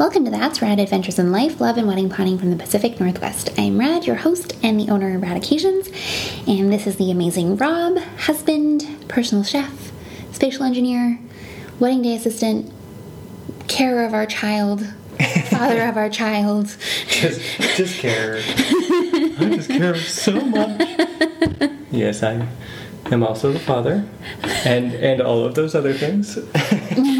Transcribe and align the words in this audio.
Welcome 0.00 0.24
to 0.24 0.30
That's 0.30 0.62
Rad 0.62 0.80
Adventures 0.80 1.18
in 1.18 1.30
Life, 1.30 1.60
Love, 1.60 1.76
and 1.76 1.86
Wedding 1.86 2.08
Planning 2.08 2.38
from 2.38 2.48
the 2.48 2.56
Pacific 2.56 2.98
Northwest. 2.98 3.50
I'm 3.58 3.78
Rad, 3.78 4.06
your 4.06 4.16
host 4.16 4.56
and 4.62 4.80
the 4.80 4.88
owner 4.88 5.14
of 5.14 5.20
Rad 5.20 5.36
Occasions, 5.36 5.88
and 6.46 6.72
this 6.72 6.86
is 6.86 6.96
the 6.96 7.10
amazing 7.10 7.58
Rob, 7.58 7.98
husband, 8.20 8.82
personal 9.08 9.44
chef, 9.44 9.92
spatial 10.32 10.64
engineer, 10.64 11.18
wedding 11.78 12.00
day 12.00 12.16
assistant, 12.16 12.72
carer 13.68 14.06
of 14.06 14.14
our 14.14 14.24
child, 14.24 14.86
father 15.50 15.82
of 15.82 15.98
our 15.98 16.08
child. 16.08 16.74
Just, 17.06 17.42
just 17.76 17.98
care. 17.98 18.36
I 18.46 19.52
just 19.54 19.68
care 19.68 19.96
so 19.96 20.40
much. 20.40 20.80
Yes, 21.90 22.22
I 22.22 22.48
am 23.12 23.22
also 23.22 23.52
the 23.52 23.58
father, 23.58 24.08
and 24.64 24.94
and 24.94 25.20
all 25.20 25.44
of 25.44 25.56
those 25.56 25.74
other 25.74 25.92
things. 25.92 26.38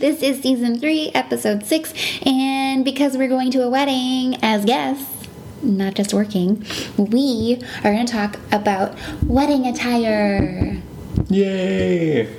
This 0.00 0.22
is 0.22 0.40
season 0.40 0.80
three, 0.80 1.10
episode 1.14 1.66
six, 1.66 1.92
and 2.24 2.86
because 2.86 3.18
we're 3.18 3.28
going 3.28 3.50
to 3.50 3.62
a 3.62 3.68
wedding 3.68 4.38
as 4.42 4.64
guests, 4.64 5.28
not 5.60 5.92
just 5.92 6.14
working, 6.14 6.64
we 6.96 7.62
are 7.84 7.92
going 7.92 8.06
to 8.06 8.10
talk 8.10 8.40
about 8.50 8.96
wedding 9.26 9.66
attire. 9.66 10.80
Yay! 11.28 12.34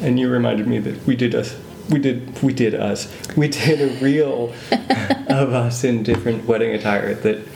And 0.00 0.18
you 0.18 0.28
reminded 0.28 0.66
me 0.66 0.80
that 0.80 1.06
we 1.06 1.14
did 1.14 1.32
us. 1.32 1.56
We 1.90 2.00
did. 2.00 2.42
We 2.42 2.52
did 2.52 2.74
us. 2.74 3.06
We 3.36 3.46
did 3.46 3.80
a 3.80 4.04
reel 4.04 4.52
of 5.28 5.52
us 5.52 5.84
in 5.84 6.02
different 6.02 6.44
wedding 6.46 6.74
attire 6.74 7.14
that 7.14 7.46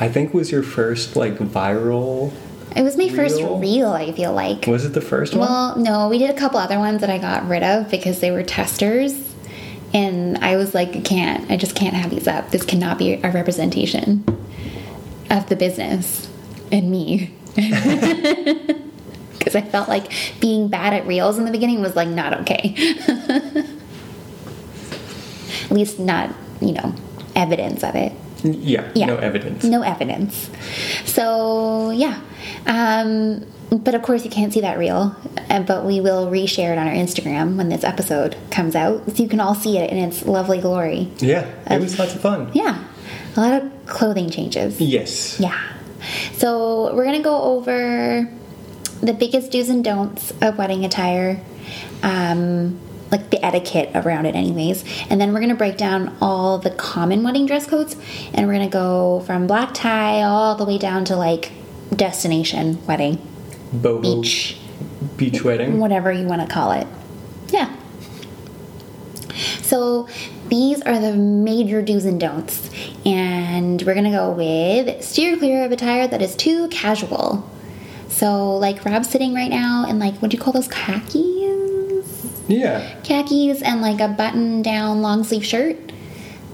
I 0.00 0.08
think 0.08 0.34
was 0.34 0.50
your 0.50 0.64
first 0.64 1.14
like 1.14 1.38
viral. 1.38 2.32
It 2.76 2.82
was 2.82 2.96
my 2.96 3.08
first 3.08 3.36
Reel? 3.36 3.58
reel, 3.58 3.90
I 3.90 4.12
feel 4.12 4.32
like. 4.32 4.66
Was 4.66 4.84
it 4.84 4.92
the 4.92 5.00
first 5.00 5.34
one? 5.34 5.48
Well, 5.48 5.76
no, 5.76 6.08
we 6.08 6.18
did 6.18 6.30
a 6.30 6.34
couple 6.34 6.58
other 6.58 6.78
ones 6.78 7.00
that 7.00 7.10
I 7.10 7.18
got 7.18 7.48
rid 7.48 7.62
of 7.62 7.90
because 7.90 8.20
they 8.20 8.30
were 8.30 8.42
testers. 8.42 9.12
And 9.92 10.38
I 10.38 10.56
was 10.56 10.72
like, 10.72 10.94
I 10.94 11.00
can't, 11.00 11.50
I 11.50 11.56
just 11.56 11.74
can't 11.74 11.94
have 11.94 12.10
these 12.10 12.28
up. 12.28 12.50
This 12.50 12.64
cannot 12.64 12.96
be 12.96 13.14
a 13.14 13.30
representation 13.30 14.24
of 15.30 15.48
the 15.48 15.56
business 15.56 16.28
and 16.70 16.90
me. 16.90 17.34
Because 19.40 19.56
I 19.56 19.62
felt 19.62 19.88
like 19.88 20.12
being 20.38 20.68
bad 20.68 20.92
at 20.92 21.06
reels 21.06 21.38
in 21.38 21.46
the 21.46 21.50
beginning 21.50 21.80
was 21.80 21.96
like 21.96 22.08
not 22.08 22.40
okay. 22.42 22.74
at 25.64 25.70
least 25.70 25.98
not, 25.98 26.28
you 26.60 26.72
know, 26.72 26.94
evidence 27.34 27.82
of 27.82 27.94
it. 27.94 28.12
Yeah, 28.44 28.90
Yeah. 28.94 29.06
No 29.06 29.16
evidence. 29.16 29.64
No 29.64 29.82
evidence. 29.82 30.50
So, 31.04 31.90
yeah. 31.90 32.20
Um, 32.66 33.46
but 33.70 33.94
of 33.94 34.02
course, 34.02 34.24
you 34.24 34.30
can't 34.30 34.52
see 34.52 34.60
that 34.62 34.78
reel, 34.78 35.14
uh, 35.48 35.62
but 35.62 35.84
we 35.84 36.00
will 36.00 36.26
reshare 36.30 36.72
it 36.72 36.78
on 36.78 36.88
our 36.88 36.94
Instagram 36.94 37.56
when 37.56 37.68
this 37.68 37.84
episode 37.84 38.36
comes 38.50 38.74
out 38.74 39.08
so 39.16 39.22
you 39.22 39.28
can 39.28 39.40
all 39.40 39.54
see 39.54 39.78
it 39.78 39.90
in 39.90 39.98
its 39.98 40.24
lovely 40.26 40.60
glory. 40.60 41.08
Yeah, 41.18 41.48
it 41.70 41.80
was 41.80 41.98
lots 41.98 42.14
of 42.14 42.20
fun. 42.20 42.50
Yeah. 42.52 42.82
A 43.36 43.40
lot 43.40 43.62
of 43.62 43.86
clothing 43.86 44.28
changes. 44.30 44.80
Yes. 44.80 45.38
Yeah. 45.38 45.58
So, 46.32 46.94
we're 46.94 47.04
going 47.04 47.18
to 47.18 47.22
go 47.22 47.40
over 47.42 48.28
the 49.02 49.12
biggest 49.12 49.52
do's 49.52 49.68
and 49.68 49.84
don'ts 49.84 50.32
of 50.42 50.58
wedding 50.58 50.84
attire. 50.84 51.40
Um, 52.02 52.80
like 53.10 53.30
the 53.30 53.44
etiquette 53.44 53.90
around 53.94 54.26
it, 54.26 54.34
anyways. 54.34 54.84
And 55.08 55.20
then 55.20 55.32
we're 55.32 55.40
gonna 55.40 55.54
break 55.54 55.76
down 55.76 56.16
all 56.20 56.58
the 56.58 56.70
common 56.70 57.22
wedding 57.22 57.46
dress 57.46 57.66
codes, 57.66 57.96
and 58.34 58.46
we're 58.46 58.54
gonna 58.54 58.68
go 58.68 59.20
from 59.26 59.46
black 59.46 59.74
tie 59.74 60.22
all 60.22 60.54
the 60.54 60.64
way 60.64 60.78
down 60.78 61.04
to 61.06 61.16
like 61.16 61.52
destination 61.94 62.84
wedding, 62.86 63.18
Boho 63.74 64.00
beach, 64.02 64.56
beach 65.16 65.42
wedding. 65.42 65.78
whatever 65.80 66.12
you 66.12 66.26
want 66.26 66.40
to 66.40 66.46
call 66.52 66.72
it. 66.72 66.86
Yeah. 67.48 67.74
So 69.62 70.08
these 70.48 70.82
are 70.82 70.98
the 70.98 71.14
major 71.14 71.80
do's 71.82 72.04
and 72.04 72.20
don'ts, 72.20 72.70
and 73.04 73.80
we're 73.82 73.94
gonna 73.94 74.10
go 74.10 74.30
with 74.32 75.02
steer 75.04 75.36
clear 75.36 75.64
of 75.64 75.72
attire 75.72 76.06
that 76.08 76.22
is 76.22 76.36
too 76.36 76.68
casual. 76.68 77.48
So 78.08 78.56
like 78.56 78.84
Rob's 78.84 79.08
sitting 79.08 79.34
right 79.34 79.50
now 79.50 79.86
in 79.88 79.98
like 79.98 80.14
what 80.16 80.30
do 80.30 80.36
you 80.36 80.42
call 80.42 80.52
those 80.52 80.68
khakis? 80.68 81.39
Yeah. 82.50 82.94
Khakis 83.02 83.62
and 83.62 83.80
like 83.80 84.00
a 84.00 84.08
button 84.08 84.62
down 84.62 85.02
long 85.02 85.24
sleeve 85.24 85.44
shirt. 85.44 85.76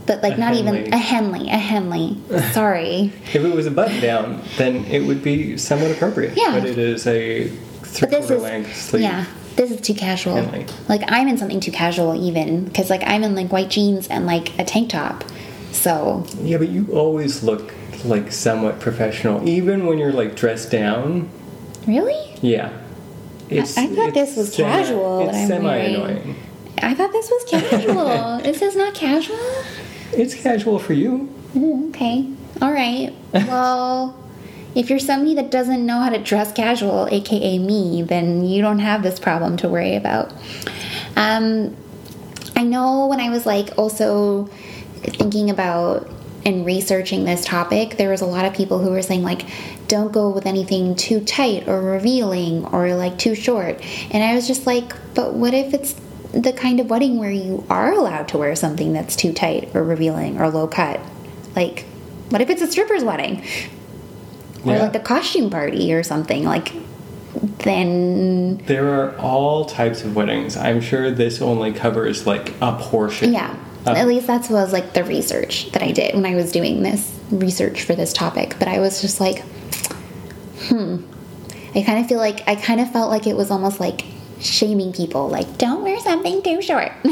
But 0.06 0.22
like 0.22 0.34
A 0.34 0.40
not 0.40 0.54
even 0.54 0.92
a 0.92 0.96
Henley, 0.98 1.48
a 1.48 1.56
Henley. 1.56 2.16
Sorry. 2.52 3.12
If 3.32 3.36
it 3.36 3.54
was 3.54 3.66
a 3.66 3.72
button 3.72 4.00
down, 4.00 4.40
then 4.56 4.84
it 4.84 5.00
would 5.04 5.22
be 5.22 5.56
somewhat 5.56 5.90
appropriate. 5.90 6.34
Yeah. 6.36 6.52
But 6.60 6.64
it 6.68 6.78
is 6.78 7.06
a 7.08 7.48
three 7.82 8.08
quarter 8.08 8.34
is 8.34 8.42
length 8.42 8.76
sleeve. 8.76 9.02
yeah, 9.02 9.24
this 9.56 9.72
is 9.72 9.80
too 9.80 9.94
casual. 9.94 10.36
Henley. 10.36 10.66
Like 10.88 11.02
I'm 11.08 11.26
in 11.26 11.38
something 11.38 11.58
too 11.58 11.72
casual 11.72 12.14
even 12.14 12.66
because 12.66 12.88
like 12.88 13.02
I'm 13.04 13.24
in 13.24 13.34
like 13.34 13.50
white 13.50 13.68
jeans 13.70 14.06
and 14.06 14.26
like 14.26 14.56
a 14.60 14.64
tank 14.64 14.90
top. 14.90 15.24
So 15.72 16.24
Yeah, 16.40 16.58
but 16.58 16.68
you 16.68 16.86
always 16.92 17.42
look 17.42 17.74
like 18.04 18.30
somewhat 18.30 18.78
professional, 18.78 19.46
even 19.48 19.86
when 19.86 19.98
you're 19.98 20.12
like 20.12 20.36
dressed 20.36 20.70
down. 20.70 21.28
really, 21.88 22.38
Yeah. 22.42 22.70
It's, 23.48 23.76
I 23.78 23.86
thought 23.86 24.14
this 24.14 24.36
was 24.36 24.54
casual 24.54 25.28
It's 25.28 25.46
semi 25.46 25.74
annoying. 25.76 26.36
I 26.82 26.94
thought 26.94 27.12
this 27.12 27.30
was 27.30 27.44
casual. 27.48 28.38
this 28.42 28.60
is 28.60 28.76
not 28.76 28.94
casual. 28.94 29.38
It's 30.12 30.34
casual 30.34 30.78
for 30.78 30.92
you. 30.92 31.32
Ooh, 31.56 31.88
okay, 31.90 32.28
all 32.60 32.72
right. 32.72 33.12
Well. 33.32 34.22
If 34.74 34.90
you're 34.90 34.98
somebody 34.98 35.34
that 35.36 35.50
doesn't 35.50 35.86
know 35.86 36.00
how 36.00 36.10
to 36.10 36.18
dress 36.18 36.52
casual, 36.52 37.08
aka 37.10 37.58
me, 37.58 38.02
then 38.02 38.44
you 38.44 38.60
don't 38.60 38.80
have 38.80 39.02
this 39.02 39.18
problem 39.18 39.56
to 39.58 39.70
worry 39.70 39.96
about. 39.96 40.34
Um, 41.16 41.74
I 42.54 42.62
know 42.62 43.06
when 43.06 43.18
I 43.18 43.30
was 43.30 43.46
like 43.46 43.70
also 43.78 44.50
thinking 45.02 45.48
about 45.48 46.10
and 46.44 46.66
researching 46.66 47.24
this 47.24 47.42
topic, 47.42 47.96
there 47.96 48.10
was 48.10 48.20
a 48.20 48.26
lot 48.26 48.44
of 48.44 48.52
people 48.52 48.78
who 48.78 48.90
were 48.90 49.00
saying 49.00 49.22
like, 49.22 49.46
don't 49.88 50.12
go 50.12 50.30
with 50.30 50.46
anything 50.46 50.94
too 50.96 51.20
tight 51.20 51.68
or 51.68 51.80
revealing 51.80 52.64
or 52.66 52.94
like 52.94 53.18
too 53.18 53.34
short. 53.34 53.80
And 54.10 54.22
I 54.22 54.34
was 54.34 54.46
just 54.46 54.66
like, 54.66 54.92
but 55.14 55.34
what 55.34 55.54
if 55.54 55.72
it's 55.74 55.94
the 56.32 56.52
kind 56.52 56.80
of 56.80 56.90
wedding 56.90 57.18
where 57.18 57.30
you 57.30 57.64
are 57.70 57.92
allowed 57.92 58.28
to 58.28 58.38
wear 58.38 58.54
something 58.56 58.92
that's 58.92 59.16
too 59.16 59.32
tight 59.32 59.74
or 59.74 59.82
revealing 59.84 60.40
or 60.40 60.48
low 60.50 60.66
cut? 60.66 61.00
Like, 61.54 61.84
what 62.30 62.40
if 62.40 62.50
it's 62.50 62.62
a 62.62 62.66
stripper's 62.66 63.04
wedding? 63.04 63.44
Or 64.64 64.76
like 64.78 64.96
a 64.96 65.00
costume 65.00 65.48
party 65.50 65.94
or 65.94 66.02
something? 66.02 66.44
Like, 66.44 66.72
then 67.58 68.58
There 68.66 68.88
are 69.00 69.16
all 69.18 69.64
types 69.64 70.02
of 70.02 70.16
weddings. 70.16 70.56
I'm 70.56 70.80
sure 70.80 71.10
this 71.10 71.40
only 71.40 71.72
covers 71.72 72.26
like 72.26 72.52
a 72.60 72.72
portion. 72.78 73.32
Yeah. 73.32 73.54
of- 73.86 73.96
At 73.96 74.06
least 74.08 74.26
that's 74.26 74.48
was 74.50 74.72
like 74.72 74.92
the 74.94 75.04
research 75.04 75.70
that 75.72 75.82
I 75.82 75.92
did 75.92 76.14
when 76.14 76.26
I 76.26 76.34
was 76.34 76.50
doing 76.50 76.82
this 76.82 77.16
research 77.30 77.82
for 77.82 77.94
this 77.94 78.12
topic. 78.12 78.56
But 78.58 78.68
I 78.68 78.80
was 78.80 79.00
just 79.00 79.20
like, 79.20 79.44
hmm. 80.68 81.04
I 81.74 81.82
kind 81.82 81.98
of 81.98 82.08
feel 82.08 82.18
like 82.18 82.46
I 82.48 82.56
kind 82.56 82.80
of 82.80 82.90
felt 82.90 83.10
like 83.10 83.26
it 83.26 83.36
was 83.36 83.50
almost 83.50 83.80
like 83.80 84.04
shaming 84.40 84.92
people, 84.92 85.28
like 85.28 85.58
don't 85.58 85.82
wear 85.82 85.98
something 86.00 86.42
too 86.42 86.62
short. 86.62 86.92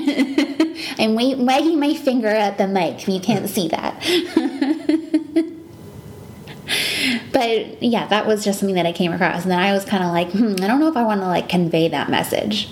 I'm 0.98 1.14
wa- 1.14 1.36
wagging 1.36 1.78
my 1.78 1.94
finger 1.94 2.28
at 2.28 2.58
the 2.58 2.66
mic. 2.66 3.06
You 3.06 3.20
can't 3.20 3.48
see 3.48 3.68
that. 3.68 4.00
but 7.32 7.82
yeah, 7.82 8.06
that 8.08 8.26
was 8.26 8.44
just 8.44 8.60
something 8.60 8.76
that 8.76 8.86
I 8.86 8.92
came 8.92 9.12
across, 9.12 9.42
and 9.42 9.50
then 9.50 9.58
I 9.58 9.72
was 9.72 9.84
kind 9.84 10.02
of 10.02 10.10
like, 10.10 10.30
hmm, 10.30 10.54
I 10.62 10.66
don't 10.66 10.80
know 10.80 10.88
if 10.88 10.96
I 10.96 11.04
want 11.04 11.20
to 11.20 11.26
like 11.26 11.48
convey 11.48 11.88
that 11.88 12.10
message 12.10 12.68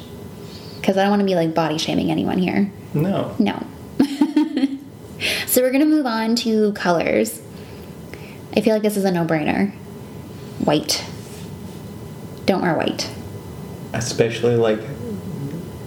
because 0.82 0.96
I 0.96 1.02
don't 1.02 1.10
want 1.10 1.20
to 1.20 1.26
be 1.26 1.36
like 1.36 1.54
body 1.54 1.78
shaming 1.78 2.10
anyone 2.10 2.38
here. 2.38 2.70
No. 2.92 3.34
No. 3.38 3.64
so 5.46 5.62
we're 5.62 5.70
going 5.70 5.80
to 5.80 5.86
move 5.86 6.06
on 6.06 6.34
to 6.36 6.72
colors. 6.72 7.40
I 8.56 8.60
feel 8.60 8.74
like 8.74 8.82
this 8.82 8.96
is 8.96 9.04
a 9.04 9.12
no 9.12 9.24
brainer. 9.24 9.72
White. 10.64 11.04
Don't 12.46 12.62
wear 12.62 12.74
white. 12.76 13.10
Especially 13.92 14.56
like 14.56 14.80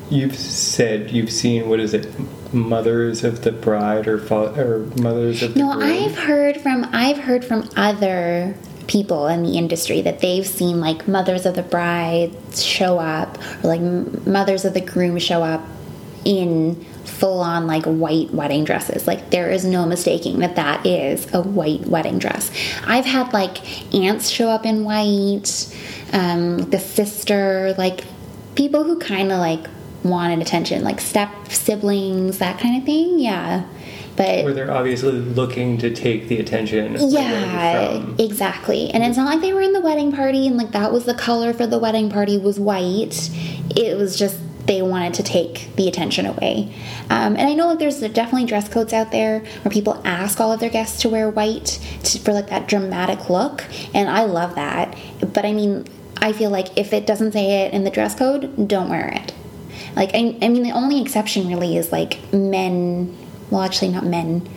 you've 0.10 0.36
said 0.36 1.12
you've 1.12 1.32
seen 1.32 1.70
what 1.70 1.80
is 1.80 1.94
it? 1.94 2.08
Mothers 2.54 3.24
of 3.24 3.44
the 3.44 3.52
bride 3.52 4.08
or 4.08 4.18
fa- 4.20 4.54
or 4.58 4.80
mothers 5.02 5.42
of 5.44 5.54
the 5.54 5.60
No, 5.60 5.74
groom? 5.74 5.84
I've 5.84 6.18
heard 6.18 6.62
from 6.62 6.88
I've 6.94 7.18
heard 7.18 7.44
from 7.44 7.70
other 7.76 8.56
people 8.88 9.28
in 9.28 9.44
the 9.44 9.58
industry 9.58 10.02
that 10.02 10.20
they've 10.20 10.46
seen 10.46 10.80
like 10.80 11.08
mothers 11.08 11.46
of 11.46 11.56
the 11.56 11.64
bride 11.64 12.32
show 12.56 13.00
up 13.00 13.38
or 13.64 13.68
like 13.76 13.82
mothers 14.28 14.64
of 14.64 14.74
the 14.76 14.82
groom 14.82 15.18
show 15.18 15.42
up 15.44 15.62
in 16.24 16.86
full 17.16 17.40
on 17.40 17.68
like 17.68 17.86
white 17.86 18.32
wedding 18.32 18.64
dresses. 18.66 19.08
Like 19.08 19.30
there 19.30 19.50
is 19.50 19.66
no 19.66 19.86
mistaking 19.86 20.40
that 20.40 20.56
that 20.56 20.86
is 20.86 21.34
a 21.34 21.42
white 21.42 21.86
wedding 21.86 22.20
dress. 22.20 22.52
I've 22.86 23.06
had 23.06 23.34
like 23.34 23.94
aunts 23.94 24.30
show 24.30 24.50
up 24.50 24.66
in 24.66 24.84
white, 24.84 25.74
um, 26.14 26.58
the 26.70 26.80
sister, 26.80 27.74
like 27.78 28.04
people 28.56 28.84
who 28.84 29.00
kind 29.00 29.32
of 29.32 29.40
like 29.40 29.66
wanted 30.04 30.40
attention, 30.42 30.84
like 30.84 31.02
step 31.02 31.30
siblings, 31.50 32.38
that 32.40 32.60
kind 32.60 32.78
of 32.78 32.86
thing. 32.86 33.20
Yeah. 33.20 33.66
But 34.16 34.46
Where 34.46 34.54
they're 34.54 34.72
obviously 34.72 35.12
looking 35.12 35.78
to 35.80 35.94
take 35.94 36.30
the 36.30 36.40
attention. 36.40 36.96
yeah, 37.10 38.02
exactly. 38.18 38.90
And 38.92 39.04
it's 39.04 39.18
not 39.18 39.26
like 39.26 39.42
they 39.42 39.52
were 39.52 39.62
in 39.62 39.74
the 39.74 39.82
wedding 39.82 40.14
party 40.14 40.48
and 40.48 40.56
like 40.56 40.72
that 40.72 40.94
was 40.94 41.04
the 41.04 41.14
color 41.14 41.52
for 41.52 41.68
the 41.68 41.78
wedding 41.78 42.10
party 42.10 42.38
was 42.38 42.58
white. 42.58 43.30
It 43.76 43.98
was 43.98 44.18
just 44.18 44.40
they 44.66 44.82
wanted 44.82 45.14
to 45.16 45.24
take 45.24 45.76
the 45.76 45.88
attention 45.88 46.26
away. 46.26 46.74
Um, 47.10 47.36
and 47.36 47.42
I 47.42 47.54
know 47.54 47.68
like 47.68 47.80
there's 47.80 48.00
definitely 48.00 48.46
dress 48.46 48.68
codes 48.68 48.94
out 48.94 49.12
there 49.12 49.40
where 49.40 49.72
people 49.72 50.02
ask 50.04 50.40
all 50.40 50.52
of 50.52 50.60
their 50.60 50.70
guests 50.70 51.02
to 51.02 51.10
wear 51.10 51.30
white 51.30 51.80
to, 52.04 52.20
for 52.20 52.34
like 52.34 52.50
that 52.50 52.68
dramatic 52.68 53.30
look, 53.30 53.64
and 53.94 54.10
I 54.10 54.26
love 54.26 54.56
that. 54.56 54.98
But 55.20 55.46
I 55.46 55.54
mean, 55.54 55.88
I 56.18 56.34
feel 56.34 56.50
like 56.50 56.78
if 56.78 56.94
it 56.94 57.06
doesn't 57.06 57.34
say 57.34 57.66
it 57.66 57.74
in 57.74 57.84
the 57.84 57.92
dress 57.92 58.16
code, 58.16 58.68
don't 58.68 58.90
wear 58.90 59.08
it. 59.10 59.34
Like 59.96 60.12
I, 60.14 60.38
I 60.42 60.50
mean, 60.50 60.64
the 60.64 60.72
only 60.72 61.02
exception 61.02 61.48
really 61.48 61.78
is 61.78 61.92
like 61.92 62.34
men. 62.34 63.16
Well, 63.50 63.62
actually, 63.62 63.90
not 63.90 64.06
men. 64.06 64.48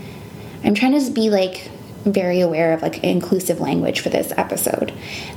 I'm 0.65 0.75
trying 0.75 0.99
to 0.99 1.11
be 1.11 1.31
like 1.31 1.71
very 2.05 2.41
aware 2.41 2.73
of 2.73 2.83
like 2.83 3.05
inclusive 3.05 3.61
language 3.61 4.01
for 4.01 4.09
this 4.09 4.33
episode. 4.37 4.93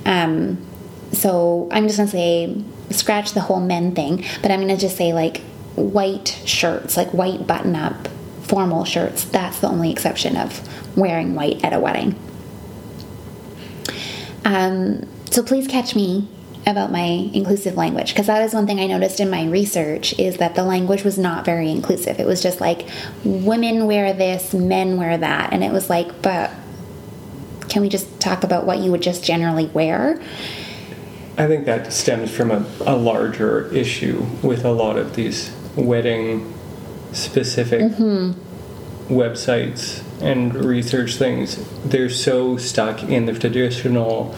Um, 0.06 0.66
so 1.12 1.68
I'm 1.72 1.88
just 1.88 1.98
gonna 1.98 2.10
say 2.10 2.64
scratch 2.90 3.34
the 3.34 3.42
whole 3.42 3.60
men 3.60 3.94
thing, 3.96 4.26
but 4.42 4.52
I'm 4.52 4.60
gonna 4.60 4.78
just 4.78 4.98
say 4.98 5.14
like 5.14 5.42
white 5.76 6.42
shirts, 6.46 6.98
like 6.98 7.14
white 7.14 7.48
button 7.48 7.76
up 7.76 8.08
formal 8.44 8.84
shirts. 8.84 9.24
That's 9.24 9.60
the 9.60 9.68
only 9.68 9.92
exception 9.92 10.36
of 10.38 10.68
wearing 10.98 11.36
white 11.36 11.64
at 11.64 11.74
a 11.74 11.80
wedding. 11.80 12.16
Um, 14.44 15.08
so 15.30 15.44
please 15.44 15.68
catch 15.68 15.96
me 15.96 16.28
about 16.68 16.92
my 16.92 17.30
inclusive 17.34 17.76
language 17.76 18.10
because 18.10 18.28
that 18.28 18.44
is 18.44 18.54
one 18.54 18.68
thing 18.68 18.80
I 18.80 18.88
noticed 18.88 19.20
in 19.20 19.30
my 19.30 19.46
research 19.46 20.18
is 20.20 20.38
that 20.38 20.56
the 20.56 20.64
language 20.64 21.04
was 21.04 21.18
not 21.18 21.46
very 21.46 21.72
inclusive. 21.72 22.20
It 22.20 22.28
was 22.28 22.42
just 22.42 22.62
like 22.62 22.88
women 23.24 23.88
wear 23.88 24.14
this, 24.14 24.54
men 24.54 24.98
wear 24.98 25.18
that, 25.18 25.54
and 25.54 25.64
it 25.64 25.72
was 25.72 25.90
like, 25.90 26.22
but 26.22 26.52
can 27.70 27.82
we 27.82 27.90
just 27.90 28.20
talk 28.20 28.44
about 28.44 28.66
what 28.66 28.80
you 28.80 28.92
would 28.92 29.02
just 29.02 29.24
generally 29.24 29.68
wear? 29.68 30.22
I 31.38 31.48
think 31.48 31.66
that 31.66 31.92
stems 31.94 32.36
from 32.36 32.52
a, 32.52 32.66
a 32.86 32.96
larger 32.96 33.74
issue 33.74 34.26
with 34.44 34.66
a 34.66 34.72
lot 34.72 34.98
of 34.98 35.16
these 35.16 35.52
wedding 35.76 36.54
specific 37.14 37.82
mm-hmm. 37.82 39.14
websites 39.14 40.04
and 40.22 40.54
research 40.54 41.16
things. 41.16 41.66
They're 41.84 42.10
so 42.10 42.58
stuck 42.58 43.04
in 43.04 43.26
the 43.26 43.34
traditional 43.34 44.36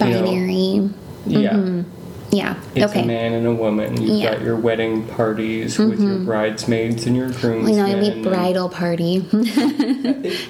you 0.00 0.06
know, 0.06 0.24
Binary. 0.24 0.90
yeah. 1.26 1.50
Mm-hmm. 1.50 1.95
Yeah. 2.32 2.56
It's 2.74 2.90
okay. 2.90 3.02
a 3.02 3.06
man 3.06 3.32
and 3.34 3.46
a 3.46 3.52
woman. 3.54 4.00
You've 4.00 4.18
Yeah. 4.18 4.32
got 4.34 4.42
your 4.42 4.56
wedding 4.56 5.04
parties 5.06 5.78
with 5.78 6.00
your 6.00 6.18
bridesmaids 6.18 7.06
and 7.06 7.16
your 7.16 7.28
You 7.28 7.34
groomsmen. 7.34 7.76
know, 7.76 7.86
it'd 7.86 8.14
be 8.22 8.28
bridal 8.28 8.68
party. 8.68 9.24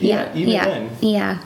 Yeah, 0.01 0.31
even 0.35 0.53
yeah, 0.53 0.65
then. 0.65 0.91
yeah. 1.01 1.39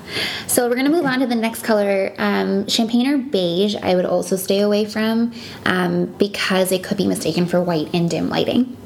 So 0.46 0.68
we're 0.68 0.76
gonna 0.76 0.88
move 0.90 1.04
on 1.04 1.20
to 1.20 1.26
the 1.26 1.34
next 1.34 1.62
color, 1.62 2.12
um, 2.18 2.66
champagne 2.68 3.06
or 3.08 3.18
beige. 3.18 3.74
I 3.82 3.94
would 3.96 4.04
also 4.06 4.36
stay 4.36 4.60
away 4.60 4.84
from 4.84 5.32
um, 5.66 6.06
because 6.18 6.70
it 6.72 6.84
could 6.84 6.96
be 6.96 7.06
mistaken 7.06 7.46
for 7.46 7.60
white 7.60 7.88
in 7.92 8.08
dim 8.08 8.28
lighting. 8.28 8.76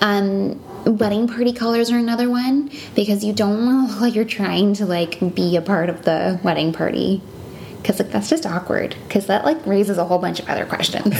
Um, 0.00 0.60
wedding 0.84 1.28
party 1.28 1.52
colors 1.52 1.90
are 1.90 1.98
another 1.98 2.28
one 2.30 2.70
because 2.94 3.22
you 3.24 3.32
don't 3.32 3.64
want 3.66 3.86
to 3.88 3.92
look 3.92 4.00
like 4.00 4.14
you're 4.14 4.24
trying 4.24 4.74
to 4.74 4.86
like 4.86 5.34
be 5.34 5.56
a 5.56 5.60
part 5.62 5.88
of 5.90 6.04
the 6.04 6.40
wedding 6.42 6.72
party 6.72 7.20
because 7.82 7.98
like 7.98 8.10
that's 8.10 8.28
just 8.28 8.44
awkward 8.46 8.94
because 9.08 9.26
that 9.26 9.44
like 9.44 9.64
raises 9.66 9.98
a 9.98 10.04
whole 10.04 10.18
bunch 10.18 10.38
of 10.40 10.48
other 10.48 10.66
questions 10.66 11.14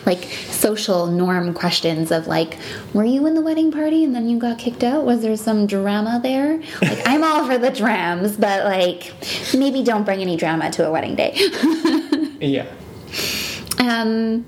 like 0.06 0.24
social 0.50 1.06
norm 1.06 1.54
questions 1.54 2.10
of 2.10 2.26
like 2.26 2.56
were 2.94 3.04
you 3.04 3.26
in 3.26 3.34
the 3.34 3.40
wedding 3.40 3.70
party 3.72 4.04
and 4.04 4.14
then 4.14 4.28
you 4.28 4.38
got 4.38 4.58
kicked 4.58 4.82
out 4.84 5.04
was 5.04 5.22
there 5.22 5.36
some 5.36 5.66
drama 5.66 6.18
there 6.22 6.58
like 6.82 7.00
i'm 7.06 7.22
all 7.24 7.46
for 7.46 7.58
the 7.58 7.70
drams 7.70 8.36
but 8.36 8.64
like 8.64 9.12
maybe 9.56 9.82
don't 9.82 10.04
bring 10.04 10.20
any 10.20 10.36
drama 10.36 10.70
to 10.70 10.86
a 10.86 10.90
wedding 10.90 11.14
day 11.14 11.32
Yeah. 12.40 12.66
um 13.78 14.44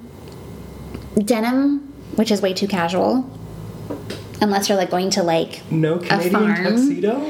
denim 1.16 1.92
which 2.16 2.30
is 2.30 2.42
way 2.42 2.52
too 2.52 2.66
casual 2.68 3.28
unless 4.40 4.68
you're 4.68 4.78
like 4.78 4.90
going 4.90 5.10
to 5.10 5.22
like 5.22 5.62
No 5.70 5.98
Canadian 5.98 6.32
farm. 6.32 6.64
tuxedo? 6.64 7.20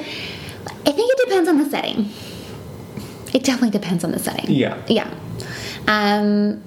I 0.87 0.91
think 0.93 1.11
it 1.13 1.19
depends 1.27 1.49
on 1.49 1.59
the 1.59 1.67
setting. 1.69 2.09
It 3.33 3.45
definitely 3.45 3.71
depends 3.71 4.05
on 4.05 4.13
the 4.13 4.19
setting. 4.19 4.51
Yeah. 4.51 4.81
Yeah. 4.89 5.13
Um, 5.89 6.63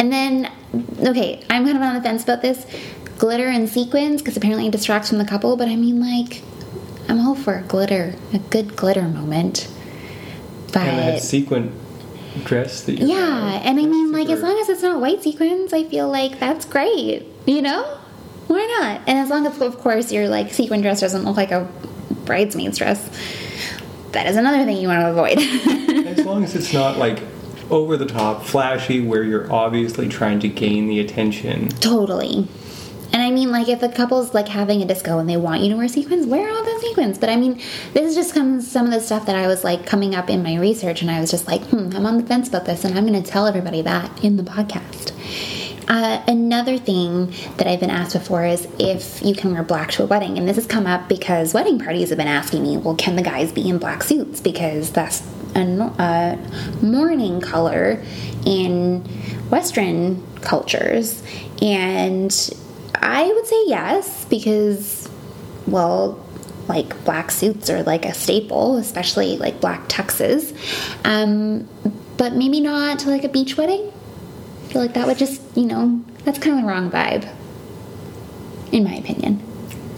and 0.00 0.12
then, 0.12 0.50
okay, 1.00 1.44
I'm 1.50 1.64
kind 1.64 1.76
of 1.76 1.82
on 1.82 1.94
the 1.94 2.02
fence 2.02 2.24
about 2.24 2.42
this 2.42 2.66
glitter 3.18 3.46
and 3.46 3.68
sequins 3.68 4.20
because 4.20 4.36
apparently 4.36 4.66
it 4.66 4.72
distracts 4.72 5.10
from 5.10 5.18
the 5.18 5.24
couple. 5.24 5.56
But 5.56 5.68
I 5.68 5.76
mean, 5.76 6.00
like, 6.00 6.42
I'm 7.08 7.20
all 7.20 7.34
for 7.34 7.58
a 7.58 7.62
glitter, 7.62 8.14
a 8.32 8.38
good 8.38 8.76
glitter 8.76 9.02
moment. 9.02 9.68
But 10.72 10.88
And 10.88 10.98
that 10.98 11.22
sequin 11.22 11.72
dress 12.44 12.84
that 12.84 12.98
you 12.98 13.08
yeah, 13.08 13.60
and 13.62 13.78
I 13.78 13.84
mean, 13.84 14.10
like, 14.10 14.30
as 14.30 14.40
long 14.42 14.58
as 14.58 14.68
it's 14.70 14.82
not 14.82 15.00
white 15.00 15.22
sequins, 15.22 15.72
I 15.72 15.84
feel 15.84 16.08
like 16.08 16.40
that's 16.40 16.64
great. 16.64 17.26
You 17.44 17.60
know, 17.60 17.98
why 18.46 18.66
not? 18.80 19.02
And 19.06 19.18
as 19.18 19.28
long 19.28 19.46
as, 19.46 19.60
of 19.60 19.78
course, 19.78 20.10
your 20.10 20.28
like 20.28 20.52
sequin 20.52 20.80
dress 20.80 21.00
doesn't 21.00 21.24
look 21.24 21.36
like 21.36 21.50
a 21.50 21.68
bridesmaid's 22.24 22.78
dress, 22.78 23.08
that 24.12 24.26
is 24.26 24.36
another 24.36 24.64
thing 24.64 24.76
you 24.76 24.88
want 24.88 25.00
to 25.00 25.10
avoid. 25.10 25.38
As 26.06 26.24
long 26.24 26.44
as 26.44 26.54
it's 26.54 26.72
not 26.72 26.98
like 26.98 27.22
over 27.70 27.96
the 27.96 28.06
top, 28.06 28.44
flashy, 28.44 29.00
where 29.00 29.22
you're 29.22 29.50
obviously 29.52 30.08
trying 30.08 30.40
to 30.40 30.48
gain 30.48 30.88
the 30.88 31.00
attention. 31.00 31.68
totally. 31.68 32.46
And 33.12 33.20
I 33.20 33.30
mean, 33.30 33.50
like, 33.50 33.68
if 33.68 33.82
a 33.82 33.90
couple's 33.90 34.32
like 34.32 34.48
having 34.48 34.80
a 34.80 34.86
disco 34.86 35.18
and 35.18 35.28
they 35.28 35.36
want 35.36 35.60
you 35.60 35.68
to 35.70 35.76
wear 35.76 35.86
sequins, 35.86 36.26
wear 36.26 36.48
all 36.50 36.64
the 36.64 36.80
sequins. 36.80 37.18
But 37.18 37.28
I 37.28 37.36
mean, 37.36 37.60
this 37.92 38.08
is 38.08 38.14
just 38.14 38.32
some 38.32 38.62
some 38.62 38.86
of 38.86 38.92
the 38.92 39.00
stuff 39.00 39.26
that 39.26 39.36
I 39.36 39.46
was 39.46 39.64
like 39.64 39.84
coming 39.84 40.14
up 40.14 40.30
in 40.30 40.42
my 40.42 40.56
research, 40.56 41.02
and 41.02 41.10
I 41.10 41.20
was 41.20 41.30
just 41.30 41.46
like, 41.46 41.62
hmm, 41.64 41.90
I'm 41.94 42.06
on 42.06 42.16
the 42.16 42.24
fence 42.24 42.48
about 42.48 42.64
this, 42.64 42.84
and 42.86 42.96
I'm 42.96 43.06
going 43.06 43.22
to 43.22 43.30
tell 43.30 43.46
everybody 43.46 43.82
that 43.82 44.24
in 44.24 44.38
the 44.38 44.42
podcast. 44.42 45.12
Uh, 45.88 46.22
another 46.26 46.78
thing 46.78 47.32
that 47.56 47.66
I've 47.66 47.80
been 47.80 47.90
asked 47.90 48.14
before 48.14 48.44
is 48.44 48.66
if 48.78 49.22
you 49.24 49.34
can 49.34 49.52
wear 49.52 49.62
black 49.62 49.90
to 49.92 50.04
a 50.04 50.06
wedding, 50.06 50.38
and 50.38 50.48
this 50.48 50.56
has 50.56 50.66
come 50.66 50.86
up 50.86 51.08
because 51.08 51.54
wedding 51.54 51.78
parties 51.78 52.10
have 52.10 52.18
been 52.18 52.28
asking 52.28 52.62
me, 52.62 52.76
well, 52.76 52.94
can 52.94 53.16
the 53.16 53.22
guys 53.22 53.52
be 53.52 53.68
in 53.68 53.78
black 53.78 54.02
suits? 54.02 54.40
Because 54.40 54.92
that's 54.92 55.22
a, 55.54 55.60
a 55.60 56.38
mourning 56.84 57.40
color 57.40 58.02
in 58.46 59.00
Western 59.50 60.22
cultures, 60.40 61.22
and 61.60 62.50
I 62.94 63.26
would 63.26 63.46
say 63.46 63.64
yes 63.66 64.24
because, 64.26 65.08
well, 65.66 66.24
like 66.68 67.04
black 67.04 67.30
suits 67.30 67.68
are 67.70 67.82
like 67.82 68.04
a 68.04 68.14
staple, 68.14 68.76
especially 68.76 69.36
like 69.36 69.60
black 69.60 69.88
tuxes, 69.88 70.54
um, 71.04 71.68
but 72.16 72.34
maybe 72.34 72.60
not 72.60 73.04
like 73.04 73.24
a 73.24 73.28
beach 73.28 73.56
wedding. 73.56 73.92
Feel 74.72 74.82
like 74.82 74.94
that 74.94 75.06
would 75.06 75.18
just, 75.18 75.40
you 75.56 75.64
know, 75.66 76.02
that's 76.24 76.38
kind 76.38 76.56
of 76.58 76.62
the 76.64 76.68
wrong 76.68 76.90
vibe, 76.90 77.28
in 78.72 78.84
my 78.84 78.94
opinion. 78.94 79.40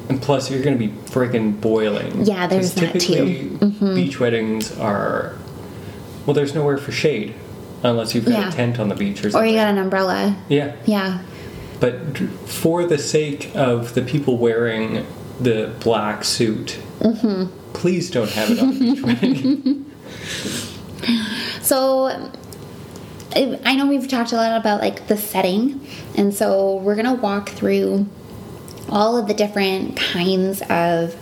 And 0.09 0.21
plus, 0.21 0.51
you're 0.51 0.63
going 0.63 0.77
to 0.79 0.87
be 0.87 0.93
freaking 1.11 1.61
boiling. 1.61 2.25
Yeah, 2.27 2.47
there's 2.47 2.75
that 2.75 3.01
too. 3.01 3.13
Mm-hmm. 3.15 3.61
typically, 3.71 3.95
Beach 3.95 4.21
weddings 4.21 4.77
are. 4.79 5.37
Well, 6.27 6.35
there's 6.35 6.55
nowhere 6.55 6.77
for 6.79 6.93
shade 6.93 7.35
unless 7.83 8.15
you've 8.15 8.25
got 8.25 8.33
Yeah. 8.33 8.49
a 8.49 8.53
tent 8.53 8.79
on 8.81 8.89
the 8.89 8.95
beach 8.95 9.19
or 9.25 9.31
something. 9.31 9.43
Or 9.49 9.51
you 9.53 9.59
got 9.59 9.69
an 9.69 9.79
umbrella. 9.79 10.37
yeah. 10.49 10.75
Yeah. 10.87 11.23
But 11.81 12.17
for 12.49 12.85
the 12.87 12.99
sake 12.99 13.51
of 13.55 13.95
the 13.95 14.03
people 14.03 14.39
wearing 14.39 15.07
the 15.41 15.73
black 15.81 16.25
suit, 16.25 16.79
Mm-hmm. 17.01 17.73
please 17.75 18.11
don't 18.11 18.31
have 18.31 18.51
it 18.51 18.59
on 18.61 18.75
the 18.75 18.81
beach 18.81 19.03
wedding. 19.03 19.91
So 21.61 22.31
I 23.37 23.75
know 23.75 23.87
we've 23.87 24.07
talked 24.09 24.33
a 24.33 24.37
lot 24.37 24.57
about 24.57 24.81
like 24.81 25.09
the 25.09 25.17
setting, 25.17 25.85
and 26.17 26.33
so 26.33 26.77
we're 26.77 26.95
gonna 26.95 27.15
walk 27.15 27.49
through 27.51 28.07
all 28.89 29.17
of 29.17 29.27
the 29.27 29.35
different 29.35 29.97
kinds 29.97 30.63
of 30.63 31.17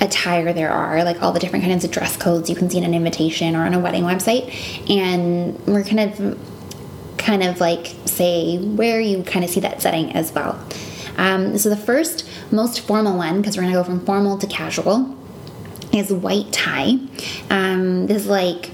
attire 0.00 0.52
there 0.52 0.70
are, 0.70 1.02
like 1.02 1.20
all 1.22 1.32
the 1.32 1.40
different 1.40 1.64
kinds 1.64 1.84
of 1.84 1.90
dress 1.90 2.16
codes 2.16 2.48
you 2.48 2.54
can 2.54 2.70
see 2.70 2.78
in 2.78 2.84
an 2.84 2.94
invitation 2.94 3.56
or 3.56 3.64
on 3.64 3.74
a 3.74 3.80
wedding 3.80 4.04
website, 4.04 4.48
and 4.88 5.58
we're 5.66 5.82
kind 5.82 6.00
of 6.00 6.38
kind 7.18 7.42
of 7.42 7.60
like 7.60 7.94
say 8.04 8.58
where 8.58 9.00
you 9.00 9.22
kind 9.24 9.44
of 9.44 9.50
see 9.50 9.60
that 9.60 9.82
setting 9.82 10.12
as 10.12 10.32
well. 10.32 10.58
Um, 11.16 11.58
so 11.58 11.68
the 11.68 11.76
first 11.76 12.28
most 12.52 12.80
formal 12.80 13.16
one, 13.16 13.40
because 13.40 13.56
we're 13.56 13.64
gonna 13.64 13.74
go 13.74 13.82
from 13.82 14.04
formal 14.06 14.38
to 14.38 14.46
casual, 14.46 15.16
is 15.92 16.12
white 16.12 16.52
tie. 16.52 16.96
Um, 17.50 18.06
this 18.06 18.22
is 18.22 18.28
like 18.28 18.70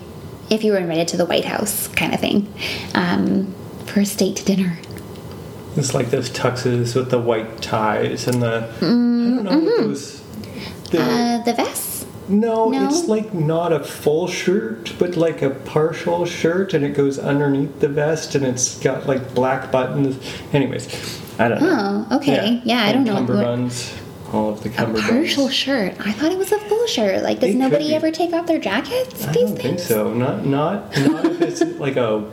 if 0.54 0.64
you 0.64 0.72
were 0.72 0.78
invited 0.78 1.08
to 1.08 1.16
the 1.16 1.24
White 1.26 1.44
House 1.44 1.88
kind 1.88 2.14
of 2.14 2.20
thing 2.20 2.52
um, 2.94 3.52
for 3.86 4.00
a 4.00 4.06
state 4.06 4.42
dinner. 4.46 4.78
It's 5.76 5.92
like 5.92 6.10
those 6.10 6.30
tuxes 6.30 6.94
with 6.94 7.10
the 7.10 7.18
white 7.18 7.60
ties 7.60 8.28
and 8.28 8.40
the. 8.42 8.68
I 8.76 8.80
don't 8.80 9.42
know 9.44 9.58
what 9.58 9.64
those. 9.64 10.20
The, 10.20 10.98
Mm-hmm. 10.98 11.40
Uh, 11.40 11.44
the 11.44 11.52
vests. 11.54 12.06
no, 12.28 12.68
no? 12.70 12.86
it's 12.86 13.08
like 13.08 13.34
not 13.34 13.72
a 13.72 13.80
full 13.82 14.28
shirt, 14.28 14.92
but 14.98 15.16
like 15.16 15.42
a 15.42 15.50
partial 15.50 16.24
shirt, 16.24 16.72
and 16.72 16.84
it 16.84 16.90
goes 16.94 17.18
underneath 17.18 17.80
the 17.80 17.88
vest, 17.88 18.36
and 18.36 18.44
it's 18.46 18.78
got 18.78 19.06
like 19.08 19.34
black 19.34 19.72
buttons. 19.72 20.16
Anyways, 20.52 20.86
I 21.40 21.48
don't 21.48 21.60
know. 21.60 22.06
Oh, 22.10 22.16
okay. 22.18 22.60
Yeah, 22.64 22.84
I 22.84 22.92
don't 22.92 23.02
know 23.02 23.14
what- 23.20 24.03
all 24.34 24.50
of 24.50 24.62
the 24.62 24.68
A 24.68 24.72
cummerbunds. 24.72 25.08
partial 25.08 25.48
shirt. 25.48 25.94
I 26.00 26.12
thought 26.12 26.32
it 26.32 26.38
was 26.38 26.52
a 26.52 26.58
full 26.58 26.86
shirt. 26.86 27.22
Like, 27.22 27.40
does 27.40 27.50
It 27.54 27.56
nobody 27.58 27.94
ever 27.94 28.10
take 28.10 28.32
off 28.32 28.46
their 28.46 28.58
jackets? 28.58 29.24
I 29.26 29.32
don't 29.32 29.48
things? 29.56 29.60
think 29.62 29.78
so. 29.80 30.12
Not 30.12 30.44
not 30.44 30.96
not 30.98 31.24
if 31.26 31.40
it's 31.62 31.62
like 31.78 31.96
a 31.96 32.30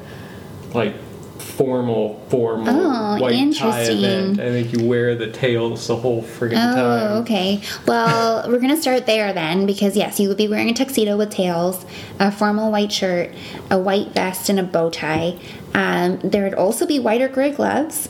like 0.73 0.95
formal, 1.39 2.23
formal 2.29 2.67
Oh, 2.69 3.17
white 3.19 3.31
tie 3.33 3.35
interesting. 3.37 3.97
event. 4.03 4.39
I 4.39 4.49
think 4.51 4.73
you 4.73 4.85
wear 4.87 5.15
the 5.15 5.29
tails 5.31 5.85
the 5.87 5.95
whole 5.97 6.21
friggin' 6.23 6.53
Oh, 6.53 6.75
time. 6.75 7.11
Oh, 7.11 7.19
okay. 7.21 7.61
Well, 7.87 8.43
we're 8.49 8.59
going 8.59 8.73
to 8.75 8.81
start 8.81 9.05
there 9.05 9.33
then 9.33 9.65
because, 9.65 9.97
yes, 9.97 10.19
you 10.19 10.27
would 10.29 10.37
be 10.37 10.47
wearing 10.47 10.69
a 10.69 10.73
tuxedo 10.73 11.17
with 11.17 11.29
tails, 11.31 11.85
a 12.19 12.31
formal 12.31 12.71
white 12.71 12.91
shirt, 12.91 13.31
a 13.69 13.77
white 13.77 14.09
vest, 14.13 14.49
and 14.49 14.59
a 14.59 14.63
bow 14.63 14.89
tie. 14.89 15.37
Um, 15.73 16.19
there 16.23 16.43
would 16.43 16.53
also 16.53 16.85
be 16.87 16.99
white 16.99 17.21
or 17.21 17.27
gray 17.27 17.51
gloves 17.51 18.07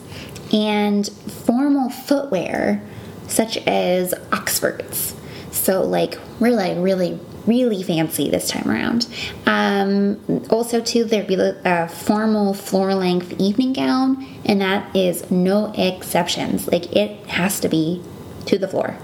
and 0.54 1.08
formal 1.10 1.90
footwear 1.90 2.82
such 3.28 3.58
as 3.68 4.14
Oxfords. 4.32 5.16
So, 5.52 5.84
like, 5.84 6.18
really, 6.40 6.78
really, 6.80 7.20
really 7.46 7.84
fancy 7.84 8.30
this 8.30 8.50
time 8.50 8.70
around. 8.70 9.08
Um, 9.46 10.46
also, 10.50 10.82
too, 10.82 11.04
there'd 11.04 11.28
be 11.28 11.36
a 11.36 11.88
formal 11.88 12.54
floor 12.54 12.96
length 12.96 13.34
evening 13.40 13.74
gown, 13.74 14.26
and 14.46 14.62
that 14.62 14.96
is 14.96 15.30
no 15.30 15.74
exceptions. 15.78 16.68
Like, 16.68 16.96
it 16.96 17.28
has 17.28 17.60
to 17.62 17.70
be 17.70 18.02
to 18.46 18.58
the 18.58 18.68
floor. 18.68 18.98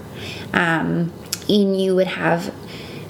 Um, 0.52 1.12
and 1.48 1.80
you 1.80 1.94
would 1.94 2.08
have, 2.08 2.52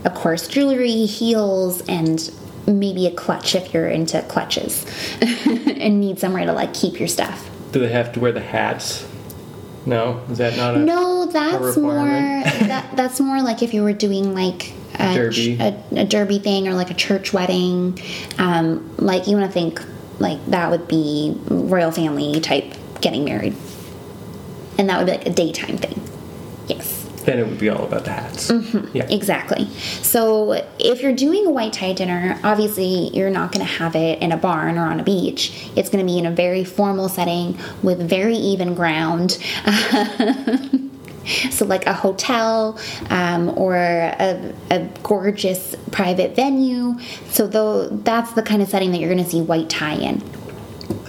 of 0.04 0.14
course, 0.14 0.46
jewelry, 0.46 1.06
heels, 1.06 1.82
and 1.88 2.30
maybe 2.66 3.06
a 3.06 3.10
clutch 3.10 3.54
if 3.54 3.72
you're 3.72 3.88
into 3.88 4.20
clutches 4.22 4.84
and 5.46 6.00
need 6.00 6.18
somewhere 6.18 6.44
to 6.44 6.52
like 6.52 6.74
keep 6.74 6.98
your 6.98 7.08
stuff. 7.08 7.48
Do 7.72 7.80
they 7.80 7.88
have 7.88 8.12
to 8.12 8.20
wear 8.20 8.32
the 8.32 8.40
hats? 8.40 9.07
No, 9.88 10.22
is 10.30 10.38
that 10.38 10.56
not 10.56 10.74
a 10.74 10.78
No, 10.78 11.26
that's 11.26 11.76
more 11.76 12.04
that, 12.04 12.94
that's 12.94 13.18
more 13.20 13.42
like 13.42 13.62
if 13.62 13.72
you 13.72 13.82
were 13.82 13.92
doing 13.94 14.34
like 14.34 14.72
a 14.94 15.14
Derby. 15.14 15.56
a, 15.58 15.82
a 15.92 16.04
derby 16.04 16.38
thing 16.38 16.68
or 16.68 16.74
like 16.74 16.90
a 16.90 16.94
church 16.94 17.32
wedding. 17.32 17.98
Um, 18.38 18.94
like 18.98 19.26
you 19.26 19.36
want 19.36 19.46
to 19.48 19.52
think 19.52 19.82
like 20.18 20.44
that 20.46 20.70
would 20.70 20.88
be 20.88 21.36
royal 21.48 21.90
family 21.90 22.40
type 22.40 22.74
getting 23.00 23.24
married, 23.24 23.56
and 24.76 24.88
that 24.90 24.98
would 24.98 25.06
be 25.06 25.12
like 25.12 25.26
a 25.26 25.30
daytime 25.30 25.78
thing. 25.78 26.00
Yes. 26.66 26.97
Then 27.28 27.40
it 27.40 27.46
would 27.46 27.58
be 27.58 27.68
all 27.68 27.84
about 27.84 28.06
the 28.06 28.12
hats. 28.12 28.50
Mm-hmm. 28.50 28.96
Yeah. 28.96 29.06
Exactly. 29.10 29.66
So 30.00 30.66
if 30.78 31.02
you're 31.02 31.14
doing 31.14 31.44
a 31.44 31.50
white 31.50 31.74
tie 31.74 31.92
dinner, 31.92 32.40
obviously 32.42 33.14
you're 33.14 33.28
not 33.28 33.52
going 33.52 33.66
to 33.66 33.70
have 33.70 33.94
it 33.94 34.22
in 34.22 34.32
a 34.32 34.38
barn 34.38 34.78
or 34.78 34.86
on 34.86 34.98
a 34.98 35.02
beach. 35.02 35.68
It's 35.76 35.90
going 35.90 36.02
to 36.02 36.10
be 36.10 36.16
in 36.16 36.24
a 36.24 36.30
very 36.30 36.64
formal 36.64 37.10
setting 37.10 37.58
with 37.82 38.00
very 38.00 38.36
even 38.36 38.74
ground. 38.74 39.32
so 41.50 41.66
like 41.66 41.84
a 41.84 41.92
hotel 41.92 42.78
um, 43.10 43.50
or 43.58 43.76
a, 43.76 44.54
a 44.70 44.88
gorgeous 45.02 45.76
private 45.90 46.34
venue. 46.34 46.98
So 47.28 47.46
though 47.46 47.88
that's 47.88 48.32
the 48.32 48.42
kind 48.42 48.62
of 48.62 48.70
setting 48.70 48.90
that 48.92 49.00
you're 49.00 49.12
going 49.12 49.22
to 49.22 49.30
see 49.30 49.42
white 49.42 49.68
tie 49.68 49.96
in. 49.96 50.22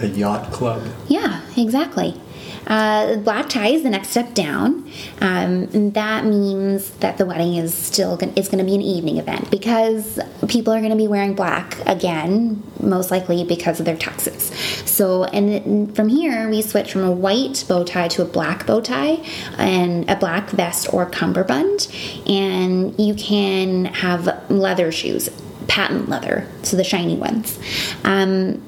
A 0.00 0.06
yacht 0.06 0.52
club. 0.52 0.86
Yeah, 1.08 1.40
exactly. 1.56 2.20
Uh, 2.66 3.16
black 3.16 3.48
tie 3.48 3.68
is 3.68 3.82
the 3.82 3.90
next 3.90 4.08
step 4.08 4.34
down. 4.34 4.90
Um, 5.20 5.68
and 5.72 5.94
that 5.94 6.24
means 6.24 6.90
that 6.98 7.18
the 7.18 7.26
wedding 7.26 7.56
is 7.56 7.74
still 7.74 8.16
gonna, 8.16 8.32
it's 8.36 8.48
going 8.48 8.58
to 8.58 8.64
be 8.64 8.74
an 8.74 8.82
evening 8.82 9.18
event 9.18 9.50
because 9.50 10.18
people 10.48 10.72
are 10.72 10.78
going 10.78 10.90
to 10.90 10.96
be 10.96 11.08
wearing 11.08 11.34
black 11.34 11.78
again, 11.86 12.62
most 12.80 13.10
likely 13.10 13.44
because 13.44 13.80
of 13.80 13.86
their 13.86 13.96
taxes. 13.96 14.44
So, 14.88 15.24
and 15.24 15.94
from 15.94 16.08
here 16.08 16.48
we 16.48 16.62
switch 16.62 16.92
from 16.92 17.04
a 17.04 17.12
white 17.12 17.64
bow 17.68 17.84
tie 17.84 18.08
to 18.08 18.22
a 18.22 18.26
black 18.26 18.66
bow 18.66 18.80
tie 18.80 19.24
and 19.58 20.08
a 20.10 20.16
black 20.16 20.50
vest 20.50 20.92
or 20.92 21.06
cummerbund, 21.06 21.88
and 22.28 22.98
you 22.98 23.14
can 23.14 23.86
have 23.86 24.50
leather 24.50 24.92
shoes, 24.92 25.28
patent 25.68 26.08
leather, 26.08 26.46
so 26.62 26.76
the 26.76 26.84
shiny 26.84 27.16
ones. 27.16 27.58
Um, 28.04 28.62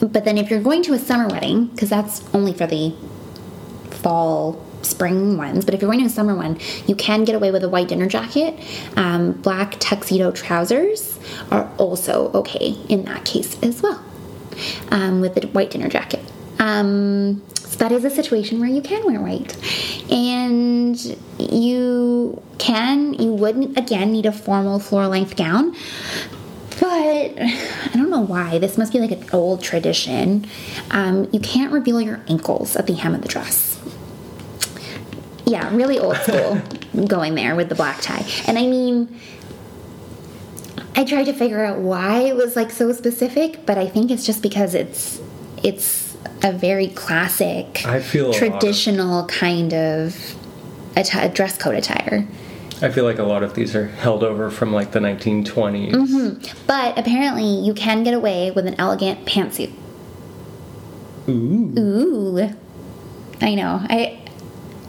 but 0.00 0.24
then 0.24 0.38
if 0.38 0.50
you're 0.50 0.62
going 0.62 0.82
to 0.84 0.92
a 0.92 0.98
summer 0.98 1.28
wedding, 1.28 1.66
because 1.66 1.88
that's 1.88 2.22
only 2.34 2.52
for 2.52 2.66
the 2.66 2.94
fall 4.04 4.62
spring 4.82 5.38
ones 5.38 5.64
but 5.64 5.72
if 5.72 5.80
you're 5.80 5.90
going 5.90 6.00
to 6.00 6.06
a 6.06 6.10
summer 6.10 6.34
one 6.34 6.58
you 6.86 6.94
can 6.94 7.24
get 7.24 7.34
away 7.34 7.50
with 7.50 7.64
a 7.64 7.68
white 7.70 7.88
dinner 7.88 8.06
jacket 8.06 8.54
um, 8.96 9.32
black 9.32 9.76
tuxedo 9.80 10.30
trousers 10.30 11.18
are 11.50 11.66
also 11.78 12.30
okay 12.32 12.76
in 12.90 13.02
that 13.06 13.24
case 13.24 13.60
as 13.62 13.80
well 13.80 14.04
um, 14.90 15.22
with 15.22 15.34
the 15.34 15.46
white 15.48 15.70
dinner 15.70 15.88
jacket 15.88 16.20
um, 16.58 17.42
so 17.54 17.78
that 17.78 17.92
is 17.92 18.04
a 18.04 18.10
situation 18.10 18.60
where 18.60 18.68
you 18.68 18.82
can 18.82 19.06
wear 19.06 19.20
white 19.22 19.56
and 20.12 21.16
you 21.38 22.42
can 22.58 23.14
you 23.14 23.32
wouldn't 23.32 23.78
again 23.78 24.12
need 24.12 24.26
a 24.26 24.32
formal 24.32 24.78
floor 24.78 25.08
length 25.08 25.34
gown 25.34 25.74
but 26.80 27.38
I 27.38 27.90
don't 27.94 28.10
know 28.10 28.20
why. 28.20 28.58
This 28.58 28.76
must 28.76 28.92
be 28.92 28.98
like 28.98 29.12
an 29.12 29.24
old 29.32 29.62
tradition. 29.62 30.44
Um, 30.90 31.28
you 31.32 31.38
can't 31.38 31.72
reveal 31.72 32.00
your 32.00 32.20
ankles 32.28 32.74
at 32.74 32.88
the 32.88 32.94
hem 32.94 33.14
of 33.14 33.22
the 33.22 33.28
dress. 33.28 33.73
Yeah, 35.46 35.74
really 35.74 35.98
old 35.98 36.16
school 36.18 36.60
going 37.06 37.34
there 37.34 37.54
with 37.54 37.68
the 37.68 37.74
black 37.74 38.00
tie. 38.00 38.24
And 38.46 38.58
I 38.58 38.66
mean, 38.66 39.18
I 40.96 41.04
tried 41.04 41.24
to 41.24 41.32
figure 41.32 41.64
out 41.64 41.78
why 41.78 42.20
it 42.20 42.36
was 42.36 42.56
like 42.56 42.70
so 42.70 42.92
specific, 42.92 43.66
but 43.66 43.76
I 43.78 43.86
think 43.86 44.10
it's 44.10 44.24
just 44.24 44.42
because 44.42 44.74
it's 44.74 45.20
it's 45.62 46.16
a 46.42 46.52
very 46.52 46.88
classic, 46.88 47.84
I 47.86 48.00
feel 48.00 48.26
lot 48.26 48.34
of- 48.34 48.38
traditional 48.38 49.26
kind 49.26 49.72
of 49.74 50.14
atti- 50.94 51.32
dress 51.34 51.56
code 51.58 51.74
attire. 51.76 52.26
I 52.82 52.90
feel 52.90 53.04
like 53.04 53.18
a 53.18 53.22
lot 53.24 53.42
of 53.42 53.54
these 53.54 53.74
are 53.76 53.86
held 53.86 54.22
over 54.22 54.50
from 54.50 54.72
like 54.72 54.90
the 54.90 54.98
1920s. 54.98 55.92
Mm-hmm. 55.92 56.58
But 56.66 56.98
apparently, 56.98 57.44
you 57.60 57.72
can 57.72 58.02
get 58.02 58.14
away 58.14 58.50
with 58.50 58.66
an 58.66 58.74
elegant 58.78 59.24
pantsuit. 59.26 59.72
Ooh. 61.28 61.72
Ooh, 61.78 62.50
I 63.40 63.54
know. 63.54 63.80
I 63.88 64.13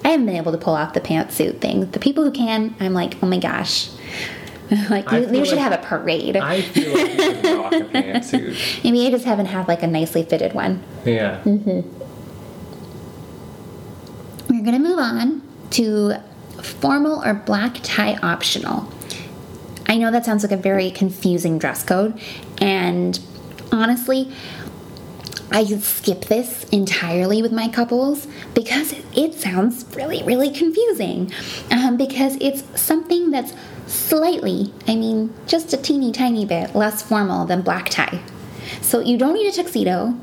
I 0.05 0.09
haven't 0.09 0.27
been 0.27 0.35
able 0.35 0.51
to 0.51 0.59
pull 0.59 0.75
off 0.75 0.93
the 0.93 1.01
pantsuit 1.01 1.61
thing. 1.61 1.89
The 1.89 1.97
people 1.97 2.23
who 2.23 2.29
can, 2.29 2.75
I'm 2.79 2.93
like, 2.93 3.15
oh 3.23 3.25
my 3.25 3.39
gosh. 3.39 3.89
like 4.91 5.09
you, 5.11 5.43
should 5.43 5.57
like- 5.57 5.71
have 5.71 5.73
a 5.73 5.79
parade. 5.79 6.37
I 6.37 6.61
feel 6.61 6.93
like 6.93 7.09
you 7.09 7.41
could 7.41 7.57
rock 7.57 7.73
a 7.73 7.79
pantsuit. 7.85 8.83
Maybe 8.83 9.07
I 9.07 9.09
just 9.09 9.25
haven't 9.25 9.47
had 9.47 9.67
like 9.67 9.81
a 9.81 9.87
nicely 9.87 10.21
fitted 10.21 10.53
one. 10.53 10.83
Yeah. 11.05 11.41
Mm-hmm. 11.43 11.81
We're 14.47 14.63
gonna 14.63 14.77
move 14.77 14.99
on 14.99 15.41
to 15.71 16.17
formal 16.61 17.25
or 17.25 17.33
black 17.33 17.79
tie 17.81 18.15
optional. 18.17 18.87
I 19.87 19.97
know 19.97 20.11
that 20.11 20.23
sounds 20.23 20.43
like 20.43 20.51
a 20.51 20.57
very 20.57 20.91
confusing 20.91 21.57
dress 21.57 21.83
code, 21.83 22.19
and 22.59 23.19
honestly, 23.71 24.31
I 25.51 25.63
skip 25.65 26.25
this 26.25 26.63
entirely 26.65 27.41
with 27.41 27.51
my 27.51 27.67
couples 27.67 28.27
because 28.53 28.93
it, 29.15 29.33
sounds 29.35 29.85
really, 29.95 30.23
really 30.23 30.49
confusing. 30.49 31.31
Um, 31.71 31.97
because 31.97 32.37
it's 32.41 32.63
something 32.79 33.31
that's 33.31 33.53
slightly, 33.87 34.73
I 34.87 34.95
mean, 34.95 35.33
just 35.47 35.73
a 35.73 35.77
teeny 35.77 36.11
tiny 36.11 36.45
bit 36.45 36.75
less 36.75 37.01
formal 37.01 37.45
than 37.45 37.61
black 37.61 37.89
tie. 37.89 38.21
So 38.81 38.99
you 38.99 39.17
don't 39.17 39.33
need 39.33 39.47
a 39.47 39.51
tuxedo. 39.51 40.15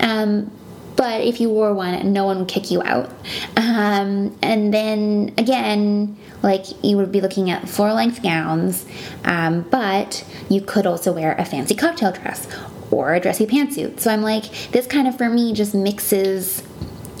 Um, 0.00 0.50
but 0.96 1.22
if 1.22 1.40
you 1.40 1.50
wore 1.50 1.72
one, 1.74 2.12
no 2.12 2.24
one 2.24 2.40
would 2.40 2.48
kick 2.48 2.70
you 2.70 2.82
out. 2.82 3.10
Um, 3.56 4.36
and 4.42 4.72
then 4.72 5.34
again, 5.38 6.18
like 6.42 6.64
you 6.82 6.96
would 6.96 7.12
be 7.12 7.20
looking 7.20 7.50
at 7.50 7.68
floor 7.68 7.92
length 7.92 8.22
gowns, 8.22 8.86
um, 9.24 9.62
but 9.70 10.24
you 10.48 10.60
could 10.60 10.86
also 10.86 11.12
wear 11.12 11.34
a 11.36 11.44
fancy 11.44 11.74
cocktail 11.74 12.12
dress 12.12 12.46
or 12.90 13.14
a 13.14 13.20
dressy 13.20 13.46
pantsuit. 13.46 14.00
So 14.00 14.10
I'm 14.10 14.22
like, 14.22 14.44
this 14.72 14.86
kind 14.86 15.06
of 15.06 15.16
for 15.16 15.28
me 15.28 15.52
just 15.52 15.74
mixes 15.74 16.62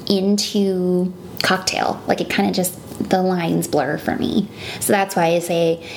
into 0.08 1.12
cocktail. 1.42 2.02
Like 2.06 2.20
it 2.20 2.28
kind 2.28 2.48
of 2.48 2.54
just, 2.54 2.76
the 3.08 3.22
lines 3.22 3.66
blur 3.66 3.98
for 3.98 4.16
me. 4.16 4.48
So 4.80 4.92
that's 4.92 5.16
why 5.16 5.26
I 5.26 5.38
say 5.38 5.88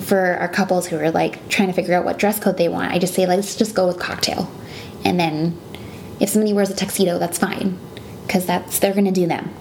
for 0.00 0.34
our 0.34 0.48
couples 0.48 0.86
who 0.86 0.96
are 0.98 1.10
like 1.10 1.48
trying 1.48 1.68
to 1.68 1.74
figure 1.74 1.94
out 1.94 2.04
what 2.04 2.18
dress 2.18 2.38
code 2.38 2.56
they 2.56 2.68
want, 2.68 2.92
I 2.92 2.98
just 2.98 3.14
say 3.14 3.26
let's 3.26 3.56
just 3.56 3.74
go 3.74 3.86
with 3.88 3.98
cocktail, 3.98 4.48
and 5.04 5.18
then 5.18 5.58
if 6.20 6.28
somebody 6.28 6.52
wears 6.52 6.70
a 6.70 6.76
tuxedo, 6.76 7.18
that's 7.18 7.38
fine, 7.38 7.76
because 8.24 8.46
that's 8.46 8.78
they're 8.78 8.94
gonna 8.94 9.10
do 9.10 9.26
them. 9.26 9.52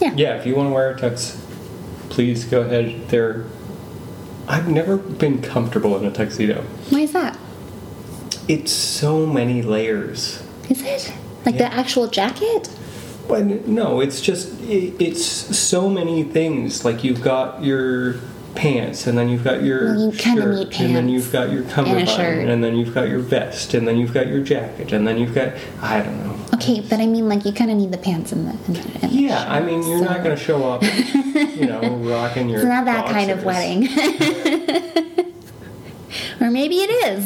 Yeah. 0.00 0.12
Yeah, 0.14 0.34
if 0.36 0.44
you 0.44 0.54
want 0.54 0.68
to 0.68 0.74
wear 0.74 0.90
a 0.90 0.98
tux, 0.98 1.38
please 2.10 2.44
go 2.44 2.60
ahead. 2.60 3.08
There, 3.08 3.46
I've 4.46 4.68
never 4.68 4.98
been 4.98 5.40
comfortable 5.40 5.96
in 5.96 6.04
a 6.04 6.10
tuxedo. 6.10 6.62
Why 6.90 7.00
is 7.00 7.12
that? 7.12 7.37
It's 8.48 8.72
so 8.72 9.26
many 9.26 9.62
layers. 9.62 10.42
Is 10.70 10.82
it 10.82 11.12
like 11.44 11.54
Yeah. 11.56 11.68
the 11.68 11.74
actual 11.74 12.08
jacket? 12.08 12.68
But 13.28 13.44
no, 13.68 14.00
it's 14.00 14.20
just 14.22 14.58
it, 14.62 14.94
it's 14.98 15.22
so 15.24 15.88
many 15.90 16.22
things. 16.24 16.84
Like 16.84 17.04
you've 17.04 17.20
got 17.22 17.62
your 17.62 18.14
pants, 18.54 19.06
and 19.06 19.16
then 19.18 19.28
you've 19.28 19.44
got 19.44 19.62
your 19.62 19.84
Well, 19.94 20.06
you 20.06 20.12
shirt, 20.12 20.80
and 20.80 20.96
then 20.96 21.08
you've 21.10 21.30
got 21.30 21.52
your 21.52 21.62
cummerbund, 21.64 22.08
shirt. 22.08 22.48
and 22.48 22.64
then 22.64 22.74
you've 22.74 22.94
got 22.94 23.06
your 23.08 23.18
vest, 23.20 23.74
and 23.74 23.86
then 23.86 23.98
you've 23.98 24.14
got 24.14 24.26
your 24.28 24.40
jacket, 24.42 24.92
and 24.92 25.06
then 25.06 25.18
you've 25.18 25.34
got 25.34 25.52
I 25.82 26.00
don't 26.02 26.18
know. 26.24 26.34
Okay, 26.54 26.80
but 26.80 27.00
I 27.00 27.06
mean, 27.06 27.28
like 27.28 27.44
you 27.44 27.52
kind 27.52 27.70
of 27.70 27.76
need 27.76 27.92
the 27.92 27.98
pants 27.98 28.32
and 28.32 28.46
the. 28.48 28.50
And 28.66 28.76
the, 28.76 28.80
and 29.06 29.12
the 29.12 29.16
Yeah, 29.16 29.44
I 29.46 29.60
mean 29.60 29.82
you're 29.86 29.98
so- 29.98 30.04
not 30.06 30.24
going 30.24 30.34
to 30.36 30.42
show 30.42 30.66
up, 30.72 30.82
you 30.82 31.66
know, 31.66 31.80
rocking 32.10 32.48
your. 32.48 32.60
It's 32.60 32.66
not 32.68 32.86
that 32.86 33.06
kind 33.06 33.30
of 33.30 33.44
wedding. 33.44 35.04
maybe 36.58 36.76
it 36.80 36.90
is. 37.08 37.20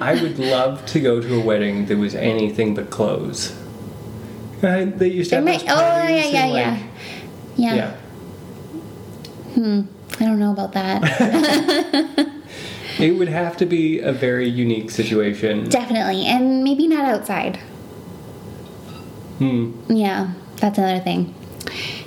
I 0.00 0.12
would 0.22 0.38
love 0.38 0.86
to 0.86 1.00
go 1.00 1.20
to 1.20 1.40
a 1.40 1.44
wedding 1.44 1.86
that 1.86 1.96
was 1.98 2.14
anything 2.14 2.74
but 2.74 2.90
clothes. 2.90 3.56
Uh, 4.62 4.84
they 5.00 5.08
used 5.08 5.30
to 5.30 5.36
have 5.36 5.44
Right. 5.44 5.58
those 5.60 5.68
Oh, 5.70 5.74
yeah, 5.76 6.08
yeah, 6.08 6.44
and, 6.44 6.52
yeah. 6.54 6.70
like- 6.70 6.82
Yeah. 7.56 7.74
yeah. 7.74 7.94
I 10.20 10.24
don't 10.24 10.38
know 10.38 10.52
about 10.52 10.72
that. 10.72 12.28
It 12.98 13.12
would 13.16 13.28
have 13.28 13.56
to 13.58 13.66
be 13.66 14.00
a 14.00 14.10
very 14.12 14.48
unique 14.48 14.90
situation. 14.90 15.68
Definitely. 15.68 16.26
And 16.26 16.64
maybe 16.64 16.88
not 16.88 17.04
outside. 17.04 17.56
Hmm. 19.38 19.70
Yeah, 19.88 20.32
that's 20.56 20.78
another 20.78 20.98
thing. 20.98 21.32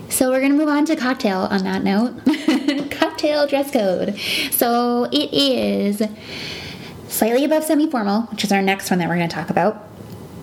So 0.09 0.29
we're 0.31 0.41
gonna 0.41 0.53
move 0.55 0.67
on 0.67 0.83
to 0.87 0.97
cocktail 0.97 1.47
on 1.49 1.63
that 1.63 1.81
note. 1.85 2.13
cocktail 3.21 3.47
dress 3.47 3.71
code. 3.71 4.19
So 4.51 5.05
it 5.11 5.31
is 5.31 6.01
slightly 7.07 7.45
above 7.45 7.63
semi-formal, 7.63 8.23
which 8.23 8.43
is 8.43 8.51
our 8.51 8.61
next 8.61 8.89
one 8.89 8.99
that 8.99 9.07
we're 9.07 9.15
gonna 9.15 9.27
talk 9.27 9.49
about. 9.49 9.87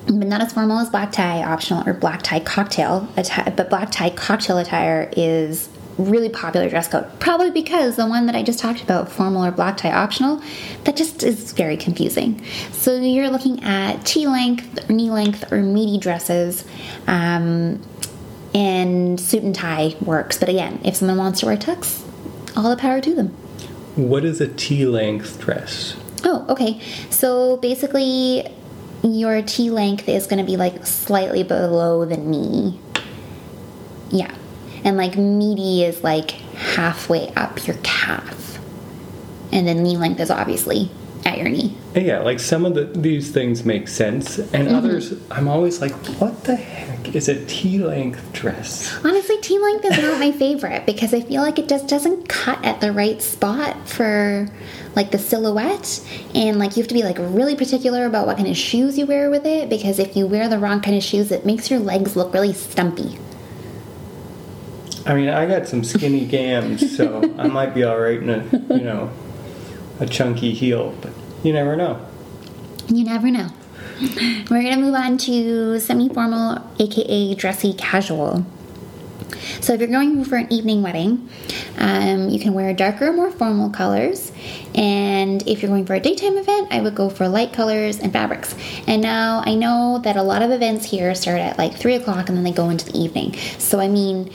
But 0.07 0.29
not 0.29 0.41
as 0.41 0.53
formal 0.53 0.79
as 0.79 0.89
black 0.89 1.13
tie 1.13 1.43
optional 1.43 1.87
or 1.89 1.93
black 1.93 2.23
tie 2.23 2.41
cocktail 2.41 3.09
attire, 3.17 3.53
but 3.57 3.69
black 3.69 3.91
tie 3.91 4.11
cocktail 4.11 4.59
attire 4.59 5.11
is 5.17 5.69
really 5.99 6.29
popular 6.29 6.71
dress 6.71 6.87
code. 6.87 7.07
Probably 7.19 7.51
because 7.51 7.97
the 7.97 8.07
one 8.07 8.27
that 8.27 8.37
I 8.37 8.45
just 8.45 8.61
talked 8.61 8.81
about, 8.81 9.11
formal 9.11 9.45
or 9.45 9.51
black 9.51 9.77
tie 9.77 9.93
optional, 9.93 10.41
that 10.85 10.97
just 10.97 11.25
is 11.25 11.53
very 11.53 11.77
confusing. 11.77 12.43
So 12.71 12.95
you're 12.95 13.29
looking 13.29 13.65
at 13.65 14.07
tea 14.07 14.29
length, 14.29 14.89
knee 14.89 15.11
length, 15.11 15.53
or 15.53 15.63
midi 15.63 15.99
dresses. 15.99 16.65
Um, 17.09 17.83
and 18.55 19.21
suit 19.21 19.43
and 19.43 19.55
tie 19.55 19.95
works. 20.01 20.39
But 20.39 20.49
again, 20.49 20.81
if 20.83 20.97
someone 20.97 21.19
wants 21.19 21.41
to 21.41 21.47
wear 21.47 21.57
tux, 21.57 22.08
all 22.59 22.71
the 22.71 22.77
power 22.77 23.01
to 23.01 23.15
them. 23.15 23.29
What 23.95 24.25
is 24.25 24.41
a 24.41 24.49
tea 24.49 24.85
length 24.85 25.41
dress? 25.41 25.97
Oh, 26.25 26.45
okay. 26.49 26.81
So 27.11 27.57
basically, 27.59 28.53
your 29.03 29.43
tea 29.43 29.71
length 29.71 30.09
is 30.09 30.27
going 30.27 30.45
to 30.45 30.45
be 30.45 30.57
like 30.57 30.85
slightly 30.85 31.45
below 31.45 32.05
the 32.05 32.17
knee. 32.17 32.79
Yeah. 34.11 34.35
And 34.85 34.97
like 34.97 35.17
midi 35.17 35.85
is 35.85 36.03
like 36.03 36.33
halfway 36.33 37.33
up 37.35 37.67
your 37.67 37.77
calf. 37.83 38.59
And 39.53 39.67
then 39.67 39.83
knee 39.83 39.97
length 39.97 40.21
is 40.21 40.31
obviously 40.31 40.91
at 41.25 41.39
your 41.39 41.49
knee. 41.49 41.77
Yeah, 41.99 42.21
like 42.21 42.39
some 42.39 42.65
of 42.65 42.75
the, 42.75 42.85
these 42.85 43.31
things 43.33 43.65
make 43.65 43.89
sense, 43.89 44.39
and 44.39 44.69
Mm-hmm. 44.69 44.75
others, 44.75 45.15
I'm 45.31 45.49
always 45.49 45.81
like, 45.81 45.93
what 46.21 46.45
the 46.45 46.55
heck 46.55 47.15
is 47.15 47.29
a 47.29 47.45
tea 47.47 47.79
length 47.79 48.33
dress? 48.33 48.95
Honestly, 49.05 49.37
tea 49.41 49.59
length 49.59 49.85
is 49.85 49.99
not 49.99 50.21
my 50.21 50.31
favorite 50.31 50.87
because 50.87 51.13
I 51.13 51.23
feel 51.23 51.43
like 51.43 51.59
it 51.59 51.69
just 51.69 51.89
doesn't 51.89 52.29
cut 52.29 52.65
at 52.65 52.81
the 52.81 52.93
right 52.93 53.21
spot 53.21 53.89
for 53.89 54.49
like 54.95 55.11
the 55.11 55.19
silhouette, 55.19 56.01
and 56.35 56.59
like 56.59 56.77
you 56.77 56.83
have 56.83 56.89
to 56.89 56.95
be 56.95 57.03
like 57.03 57.17
really 57.19 57.57
particular 57.57 58.07
about 58.07 58.27
what 58.27 58.37
kind 58.37 58.49
of 58.49 58.57
shoes 58.57 58.97
you 58.97 59.07
wear 59.07 59.29
with 59.31 59.45
it 59.47 59.69
because 59.69 59.99
if 59.99 60.17
you 60.17 60.27
wear 60.27 60.49
the 60.49 60.59
wrong 60.59 60.81
kind 60.81 60.97
of 60.97 61.03
shoes, 61.03 61.33
it 61.33 61.45
makes 61.45 61.69
your 61.71 61.81
legs 61.81 62.15
look 62.15 62.33
really 62.33 62.53
stumpy. 62.53 63.19
I 65.07 65.15
mean, 65.15 65.31
I 65.31 65.47
got 65.47 65.67
some 65.67 65.83
skinny 65.85 66.27
gams, 66.27 66.97
so 66.97 67.23
I 67.39 67.49
might 67.49 67.75
be 67.75 67.83
all 67.83 67.99
right 67.99 68.21
in 68.23 68.29
a, 68.29 68.45
you 68.77 68.85
know, 68.85 69.11
a 70.01 70.07
chunky 70.07 70.53
heel, 70.53 70.95
but 71.01 71.13
you 71.43 71.53
never 71.53 71.77
know. 71.77 72.05
You 72.89 73.05
never 73.05 73.31
know. 73.31 73.49
We're 74.51 74.63
gonna 74.63 74.79
move 74.79 74.95
on 74.95 75.19
to 75.19 75.81
semi-formal, 75.81 76.65
aka 76.79 77.35
dressy 77.35 77.73
casual. 77.73 78.47
So 79.61 79.75
if 79.75 79.81
you're 79.81 79.89
going 79.89 80.25
for 80.25 80.37
an 80.37 80.53
evening 80.53 80.83
wedding, 80.83 81.29
um, 81.79 82.29
you 82.29 82.39
can 82.39 82.55
wear 82.55 82.73
darker, 82.73 83.13
more 83.13 83.31
formal 83.31 83.71
colors. 83.71 84.33
And 84.75 85.47
if 85.47 85.63
you're 85.63 85.71
going 85.71 85.87
for 85.87 85.95
a 85.95 86.01
daytime 86.01 86.37
event, 86.37 86.69
I 86.71 86.81
would 86.81 86.95
go 86.95 87.11
for 87.11 87.29
light 87.29 87.53
colors 87.53 87.99
and 87.99 88.13
fabrics. 88.13 88.55
And 88.87 89.03
now 89.03 89.43
I 89.45 89.55
know 89.55 90.01
that 90.05 90.17
a 90.17 90.23
lot 90.23 90.43
of 90.43 90.51
events 90.51 90.87
here 90.87 91.15
start 91.15 91.41
at 91.41 91.59
like 91.59 91.75
three 91.75 91.95
o'clock 91.95 92.29
and 92.29 92.37
then 92.37 92.45
they 92.45 92.53
go 92.53 92.71
into 92.71 92.87
the 92.87 92.99
evening. 92.99 93.35
So 93.59 93.81
I 93.81 93.89
mean, 93.89 94.33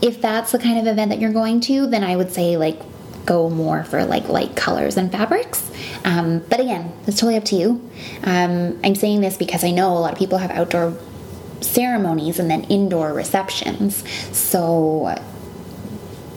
if 0.00 0.20
that's 0.20 0.52
the 0.52 0.58
kind 0.58 0.78
of 0.78 0.86
event 0.86 1.10
that 1.10 1.20
you're 1.20 1.32
going 1.32 1.60
to, 1.62 1.86
then 1.86 2.04
I 2.04 2.16
would 2.16 2.32
say 2.32 2.56
like 2.56 2.80
go 3.24 3.48
more 3.48 3.84
for 3.84 4.04
like 4.04 4.28
light 4.28 4.56
colors 4.56 4.96
and 4.96 5.10
fabrics. 5.10 5.70
Um, 6.04 6.40
but 6.50 6.60
again, 6.60 6.92
it's 7.06 7.18
totally 7.18 7.36
up 7.36 7.44
to 7.46 7.56
you. 7.56 7.90
Um, 8.24 8.78
I'm 8.82 8.94
saying 8.94 9.20
this 9.20 9.36
because 9.36 9.64
I 9.64 9.70
know 9.70 9.96
a 9.96 10.00
lot 10.00 10.12
of 10.12 10.18
people 10.18 10.38
have 10.38 10.50
outdoor 10.50 10.96
ceremonies 11.60 12.38
and 12.38 12.50
then 12.50 12.64
indoor 12.64 13.12
receptions. 13.12 14.02
So 14.36 15.16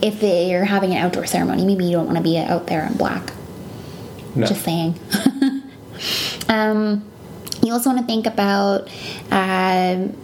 if 0.02 0.20
they're 0.20 0.66
having 0.66 0.92
an 0.92 0.98
outdoor 0.98 1.26
ceremony, 1.26 1.66
maybe 1.66 1.86
you 1.86 1.92
don't 1.92 2.06
want 2.06 2.18
to 2.18 2.24
be 2.24 2.38
out 2.38 2.68
there 2.68 2.86
in 2.86 2.94
black. 2.94 3.34
No. 4.36 4.46
Just 4.46 4.64
saying. 4.64 5.00
um, 6.50 7.04
you 7.64 7.74
also 7.74 7.90
want 7.90 8.02
to 8.02 8.06
think 8.06 8.28
about 8.28 8.90
um 9.32 10.16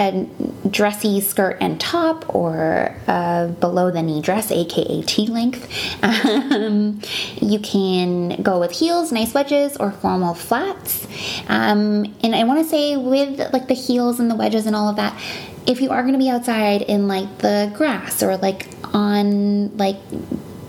a 0.00 0.26
dressy 0.68 1.20
skirt 1.20 1.58
and 1.60 1.78
top 1.78 2.34
or 2.34 2.96
a 3.06 3.54
below 3.60 3.90
the 3.90 4.02
knee 4.02 4.22
dress, 4.22 4.50
aka 4.50 5.02
tea 5.02 5.26
length. 5.26 5.68
Um, 6.50 7.00
you 7.40 7.58
can 7.58 8.42
go 8.42 8.58
with 8.58 8.72
heels, 8.72 9.12
nice 9.12 9.34
wedges, 9.34 9.76
or 9.76 9.92
formal 9.92 10.34
flats. 10.34 11.06
Um, 11.48 12.14
and 12.22 12.34
I 12.34 12.44
want 12.44 12.64
to 12.64 12.68
say, 12.68 12.96
with 12.96 13.52
like 13.52 13.68
the 13.68 13.74
heels 13.74 14.20
and 14.20 14.30
the 14.30 14.34
wedges 14.34 14.66
and 14.66 14.74
all 14.74 14.88
of 14.88 14.96
that, 14.96 15.18
if 15.66 15.80
you 15.80 15.90
are 15.90 16.02
going 16.02 16.14
to 16.14 16.18
be 16.18 16.30
outside 16.30 16.82
in 16.82 17.08
like 17.08 17.38
the 17.38 17.70
grass 17.74 18.22
or 18.22 18.36
like 18.38 18.68
on 18.94 19.76
like 19.76 19.98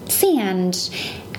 sand, 0.07 0.89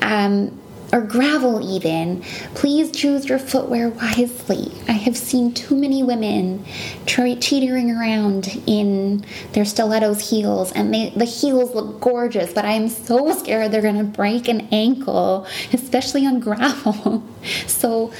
um, 0.01 0.59
or 0.93 1.01
gravel 1.01 1.75
even, 1.75 2.23
please 2.55 2.91
choose 2.91 3.27
your 3.27 3.39
footwear 3.39 3.89
wisely. 3.89 4.71
I 4.87 4.93
have 4.93 5.17
seen 5.17 5.55
too 5.55 5.75
many 5.75 6.03
women 6.03 6.65
teetering 7.07 7.91
around 7.91 8.63
in 8.67 9.25
their 9.53 9.65
stilettos 9.65 10.29
heels, 10.31 10.71
and 10.73 10.93
they, 10.93 11.11
the 11.11 11.25
heels 11.25 11.75
look 11.75 12.01
gorgeous, 12.01 12.53
but 12.53 12.65
I 12.65 12.73
am 12.73 12.89
so 12.89 13.33
scared 13.33 13.73
they're 13.73 13.83
gonna 13.83 14.05
break 14.05 14.49
an 14.49 14.69
ankle, 14.71 15.47
especially 15.73 16.27
on 16.27 16.41
gravel. 16.41 17.23
So, 17.67 18.13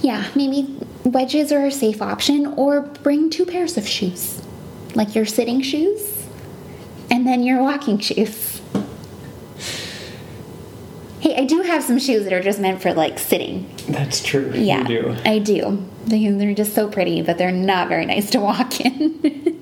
yeah, 0.00 0.26
maybe 0.34 0.74
wedges 1.04 1.52
are 1.52 1.66
a 1.66 1.70
safe 1.70 2.00
option, 2.00 2.46
or 2.56 2.80
bring 2.80 3.28
two 3.28 3.44
pairs 3.44 3.76
of 3.76 3.86
shoes, 3.86 4.40
like 4.94 5.14
your 5.14 5.26
sitting 5.26 5.60
shoes 5.60 6.14
and 7.10 7.26
then 7.26 7.42
your 7.42 7.62
walking 7.62 7.98
shoes. 7.98 8.53
I 11.36 11.44
do 11.44 11.62
have 11.62 11.82
some 11.82 11.98
shoes 11.98 12.24
that 12.24 12.32
are 12.32 12.42
just 12.42 12.60
meant 12.60 12.80
for 12.82 12.92
like 12.94 13.18
sitting. 13.18 13.68
That's 13.88 14.22
true. 14.22 14.50
Yeah, 14.54 14.80
You 14.80 15.02
do. 15.02 15.16
I 15.24 15.38
do. 15.38 15.84
They- 16.06 16.28
They're 16.30 16.54
just 16.54 16.74
so 16.74 16.88
pretty, 16.88 17.22
but 17.22 17.38
they're 17.38 17.50
not 17.52 17.88
very 17.88 18.06
nice 18.06 18.30
to 18.30 18.40
walk 18.40 18.80
in. 18.80 19.60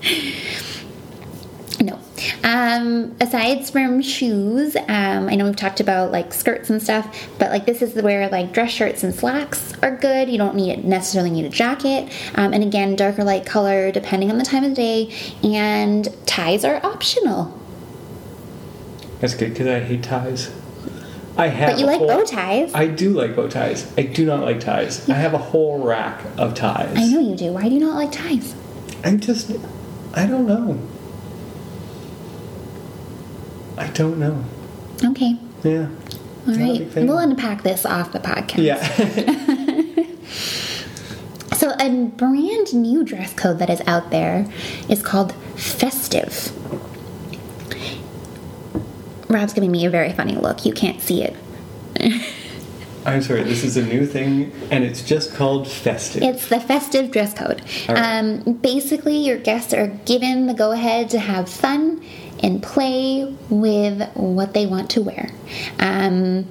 no. 1.80 1.98
Um, 2.44 3.16
aside 3.20 3.66
from 3.68 4.02
shoes, 4.02 4.76
um, 4.76 5.28
I 5.28 5.34
know 5.36 5.46
we've 5.46 5.56
talked 5.56 5.80
about 5.80 6.12
like 6.12 6.32
skirts 6.34 6.68
and 6.70 6.82
stuff, 6.82 7.28
but 7.38 7.50
like 7.50 7.64
this 7.66 7.80
is 7.82 7.94
where 8.02 8.28
like 8.28 8.52
dress 8.52 8.70
shirts 8.70 9.02
and 9.02 9.14
slacks 9.14 9.72
are 9.82 9.96
good. 9.96 10.28
You 10.28 10.36
don't 10.38 10.54
need 10.54 10.84
necessarily 10.84 11.30
need 11.30 11.46
a 11.46 11.48
jacket, 11.50 12.12
um, 12.34 12.52
and 12.52 12.62
again, 12.62 12.94
dark 12.96 13.18
or 13.18 13.24
light 13.24 13.46
color 13.46 13.90
depending 13.90 14.30
on 14.30 14.38
the 14.38 14.44
time 14.44 14.64
of 14.64 14.70
the 14.70 14.76
day. 14.76 15.14
And 15.42 16.08
ties 16.26 16.64
are 16.64 16.84
optional. 16.84 17.58
That's 19.20 19.34
good 19.34 19.50
because 19.50 19.66
I 19.66 19.80
hate 19.80 20.02
ties. 20.02 20.50
I 21.40 21.48
have. 21.48 21.70
But 21.70 21.78
you 21.80 21.86
like 21.86 21.98
whole- 21.98 22.08
bow 22.08 22.24
ties. 22.24 22.74
I 22.74 22.86
do 22.86 23.10
like 23.10 23.34
bow 23.34 23.48
ties. 23.48 23.90
I 23.96 24.02
do 24.02 24.26
not 24.26 24.40
like 24.44 24.60
ties. 24.60 25.08
I 25.08 25.14
have 25.14 25.32
a 25.34 25.38
whole 25.38 25.82
rack 25.82 26.20
of 26.36 26.54
ties. 26.54 26.96
I 26.96 27.06
know 27.06 27.20
you 27.20 27.34
do. 27.34 27.52
Why 27.52 27.68
do 27.68 27.74
you 27.74 27.80
not 27.80 27.94
like 27.96 28.12
ties? 28.12 28.54
I'm 29.04 29.18
just. 29.20 29.50
I 30.14 30.26
don't 30.26 30.46
know. 30.46 30.78
I 33.78 33.86
don't 33.88 34.18
know. 34.18 34.44
Okay. 35.02 35.36
Yeah. 35.64 35.88
All 36.46 36.54
right. 36.54 36.86
We'll 36.96 37.18
unpack 37.18 37.62
this 37.62 37.86
off 37.86 38.12
the 38.12 38.18
podcast. 38.20 38.62
Yeah. 38.62 39.96
So, 41.60 41.72
a 41.78 42.06
brand 42.06 42.72
new 42.72 43.04
dress 43.04 43.34
code 43.34 43.58
that 43.58 43.68
is 43.68 43.82
out 43.86 44.10
there 44.10 44.50
is 44.88 45.02
called 45.02 45.34
Festive. 45.56 46.52
Rob's 49.30 49.52
giving 49.52 49.70
me 49.70 49.86
a 49.86 49.90
very 49.90 50.12
funny 50.12 50.34
look. 50.34 50.66
You 50.66 50.72
can't 50.72 51.00
see 51.00 51.22
it. 51.22 51.36
I'm 53.06 53.22
sorry. 53.22 53.44
This 53.44 53.64
is 53.64 53.76
a 53.76 53.82
new 53.82 54.04
thing, 54.04 54.52
and 54.70 54.84
it's 54.84 55.02
just 55.02 55.34
called 55.34 55.66
festive. 55.66 56.22
It's 56.22 56.48
the 56.48 56.60
festive 56.60 57.10
dress 57.10 57.32
code. 57.32 57.62
Right. 57.88 57.96
Um, 57.96 58.54
basically, 58.54 59.16
your 59.16 59.38
guests 59.38 59.72
are 59.72 59.86
given 59.86 60.46
the 60.46 60.54
go 60.54 60.72
ahead 60.72 61.08
to 61.10 61.18
have 61.18 61.48
fun 61.48 62.04
and 62.42 62.62
play 62.62 63.34
with 63.48 64.06
what 64.14 64.52
they 64.52 64.66
want 64.66 64.90
to 64.90 65.02
wear. 65.02 65.30
Um, 65.78 66.44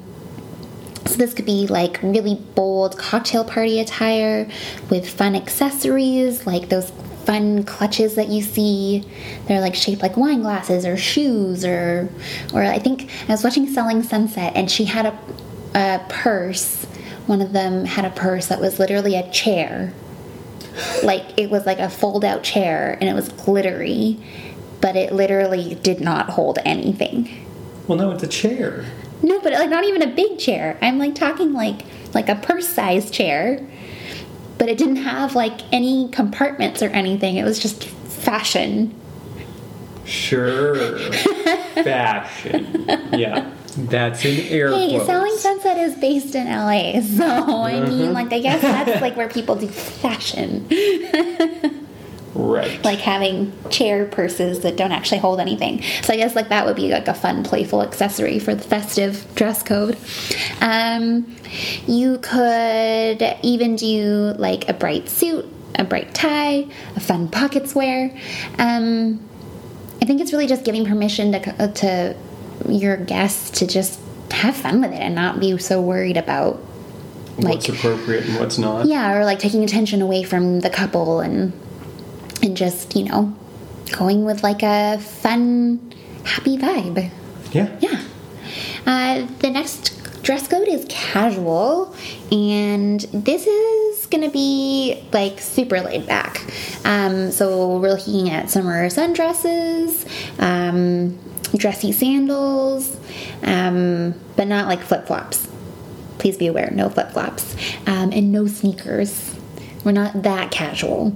so, 1.05 1.17
this 1.17 1.33
could 1.33 1.45
be 1.45 1.67
like 1.67 2.01
really 2.01 2.35
bold 2.55 2.97
cocktail 2.97 3.43
party 3.43 3.79
attire 3.79 4.49
with 4.89 5.07
fun 5.07 5.35
accessories, 5.35 6.47
like 6.47 6.69
those 6.69 6.91
fun 7.29 7.63
clutches 7.63 8.15
that 8.15 8.29
you 8.29 8.41
see. 8.41 9.03
They're 9.45 9.61
like 9.61 9.75
shaped 9.75 10.01
like 10.01 10.17
wine 10.17 10.41
glasses 10.41 10.85
or 10.85 10.97
shoes, 10.97 11.63
or, 11.63 12.09
or 12.53 12.63
I 12.63 12.79
think 12.79 13.09
I 13.27 13.31
was 13.31 13.43
watching 13.43 13.67
Selling 13.67 14.01
Sunset 14.01 14.53
and 14.55 14.69
she 14.69 14.85
had 14.85 15.05
a, 15.05 15.19
a 15.75 16.05
purse 16.09 16.87
one 17.29 17.41
of 17.41 17.53
them 17.53 17.85
had 17.85 18.05
a 18.05 18.09
purse 18.09 18.47
that 18.47 18.59
was 18.59 18.79
literally 18.79 19.15
a 19.15 19.29
chair. 19.29 19.93
like 21.03 21.23
it 21.37 21.51
was 21.51 21.63
like 21.63 21.77
a 21.77 21.87
fold 21.87 22.25
out 22.25 22.41
chair 22.41 22.97
and 22.99 23.07
it 23.07 23.13
was 23.13 23.29
glittery, 23.29 24.17
but 24.81 24.95
it 24.95 25.13
literally 25.13 25.75
did 25.83 26.01
not 26.01 26.31
hold 26.31 26.57
anything. 26.65 27.45
Well, 27.87 27.99
no, 27.99 28.09
it's 28.09 28.23
a 28.23 28.27
chair. 28.27 28.83
No, 29.21 29.39
but 29.41 29.53
like 29.53 29.69
not 29.69 29.83
even 29.83 30.01
a 30.01 30.07
big 30.07 30.39
chair. 30.39 30.79
I'm 30.81 30.97
like 30.97 31.13
talking 31.13 31.53
like 31.53 31.85
like 32.15 32.29
a 32.29 32.35
purse 32.35 32.67
sized 32.67 33.13
chair. 33.13 33.63
But 34.60 34.69
it 34.69 34.78
didn't 34.78 34.98
have 34.98 35.34
like 35.36 35.62
any 35.74 36.10
compartments 36.10 36.84
or 36.84 36.89
anything. 36.89 37.38
It 37.38 37.43
was 37.43 37.58
just 37.58 37.86
fashion. 37.86 38.93
Sure. 40.06 40.98
Fashion. 41.84 42.84
Yeah. 43.13 43.52
That's 43.78 44.26
an 44.26 44.39
air 44.48 44.72
Hey, 44.72 44.89
quotes. 44.89 45.06
Selling 45.06 45.38
Sunset 45.38 45.78
is 45.78 45.95
based 45.95 46.36
in 46.36 46.48
LA, 46.48 47.02
so 47.02 47.26
I 47.26 47.80
mean, 47.82 48.02
uh-huh. 48.04 48.12
like, 48.12 48.34
I 48.34 48.39
guess 48.39 48.62
that's 48.62 49.02
like 49.02 49.15
where 49.15 49.30
people 49.30 49.56
do 49.56 49.67
fashion, 49.67 50.67
Right. 52.39 52.84
like 52.84 52.99
having 52.99 53.54
chair 53.69 54.06
purses 54.06 54.62
that 54.62 54.78
don't 54.78 54.91
actually 54.91 55.19
hold 55.19 55.39
anything. 55.39 55.82
So 56.04 56.13
I 56.13 56.17
guess 56.17 56.36
like 56.36 56.49
that 56.49 56.65
would 56.65 56.75
be 56.75 56.89
like 56.91 57.08
a 57.08 57.13
fun, 57.13 57.43
playful 57.43 57.82
accessory 57.82 58.39
for 58.39 58.56
the 58.56 58.63
festive 58.63 59.25
dress 59.36 59.62
code. 59.63 59.97
Um, 60.62 61.36
you 61.88 62.19
could 62.19 63.38
even 63.43 63.75
do 63.75 64.34
like 64.38 64.69
a 64.69 64.73
bright 64.73 65.10
suit, 65.10 65.45
a 65.75 65.84
bright 65.84 66.13
tie, 66.13 66.67
a 66.95 66.99
fun 66.99 67.28
pocket 67.28 67.67
square. 67.67 68.15
Um, 68.58 69.19
I 70.02 70.06
think 70.06 70.21
it's 70.21 70.32
really 70.32 70.47
just 70.47 70.63
giving 70.63 70.86
permission 70.86 71.32
to 71.34 71.67
to 71.67 72.15
your 72.67 72.97
guests 72.97 73.60
to 73.60 73.67
just 73.67 73.99
have 74.32 74.56
fun 74.56 74.82
with 74.82 74.91
it 74.91 74.99
and 74.99 75.15
not 75.15 75.39
be 75.39 75.58
so 75.58 75.82
worried 75.82 76.17
about 76.17 76.56
what's 77.38 77.69
appropriate 77.69 78.25
and 78.25 78.39
what's 78.39 78.58
not. 78.58 78.86
yeah 78.86 79.13
or 79.13 79.23
like 79.23 79.39
taking 79.39 79.63
attention 79.63 80.02
away 80.02 80.23
from 80.23 80.60
the 80.60 80.69
couple 80.69 81.21
and 81.21 81.54
and 82.41 82.56
just 82.56 82.95
you 82.95 83.06
know 83.06 83.36
going 83.91 84.25
with 84.25 84.43
like 84.43 84.63
a 84.63 84.99
fun 84.99 85.93
happy 86.23 86.58
vibe. 86.58 87.10
Yeah. 87.52 87.75
yeah. 87.80 88.02
Uh, 88.86 89.28
the 89.39 89.49
next 89.49 89.95
dress 90.23 90.47
code 90.47 90.67
is 90.67 90.86
casual 90.89 91.95
and 92.32 93.02
this 93.02 93.47
is 93.47 94.06
gonna 94.08 94.30
be 94.30 95.04
like 95.12 95.39
super 95.39 95.80
laid 95.80 96.06
back. 96.08 96.45
Um, 96.86 97.32
so 97.32 97.78
we're 97.78 97.93
looking 97.93 98.30
at 98.30 98.49
summer 98.49 98.88
sundresses 98.89 100.08
um, 100.39 101.17
dressy 101.56 101.91
sandals 101.91 102.95
um, 103.43 104.13
but 104.36 104.47
not 104.47 104.67
like 104.67 104.82
flip-flops. 104.82 105.47
Please 106.19 106.38
be 106.38 106.47
aware 106.47 106.69
no 106.71 106.89
flip-flops 106.89 107.56
um, 107.88 108.12
and 108.12 108.32
no 108.32 108.45
sneakers 108.47 109.38
we're 109.83 109.91
not 109.91 110.23
that 110.23 110.51
casual 110.51 111.13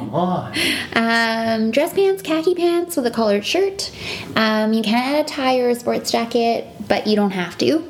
Come 0.00 0.14
on. 0.14 0.52
um, 0.94 1.70
dress 1.70 1.92
pants, 1.92 2.22
khaki 2.22 2.54
pants 2.54 2.96
with 2.96 3.06
a 3.06 3.10
collared 3.10 3.44
shirt. 3.44 3.90
Um, 4.36 4.72
you 4.72 4.82
can 4.82 4.94
add 4.94 5.24
a 5.24 5.28
tie 5.28 5.58
or 5.58 5.68
a 5.70 5.74
sports 5.74 6.10
jacket, 6.10 6.66
but 6.88 7.06
you 7.06 7.16
don't 7.16 7.30
have 7.32 7.56
to. 7.58 7.84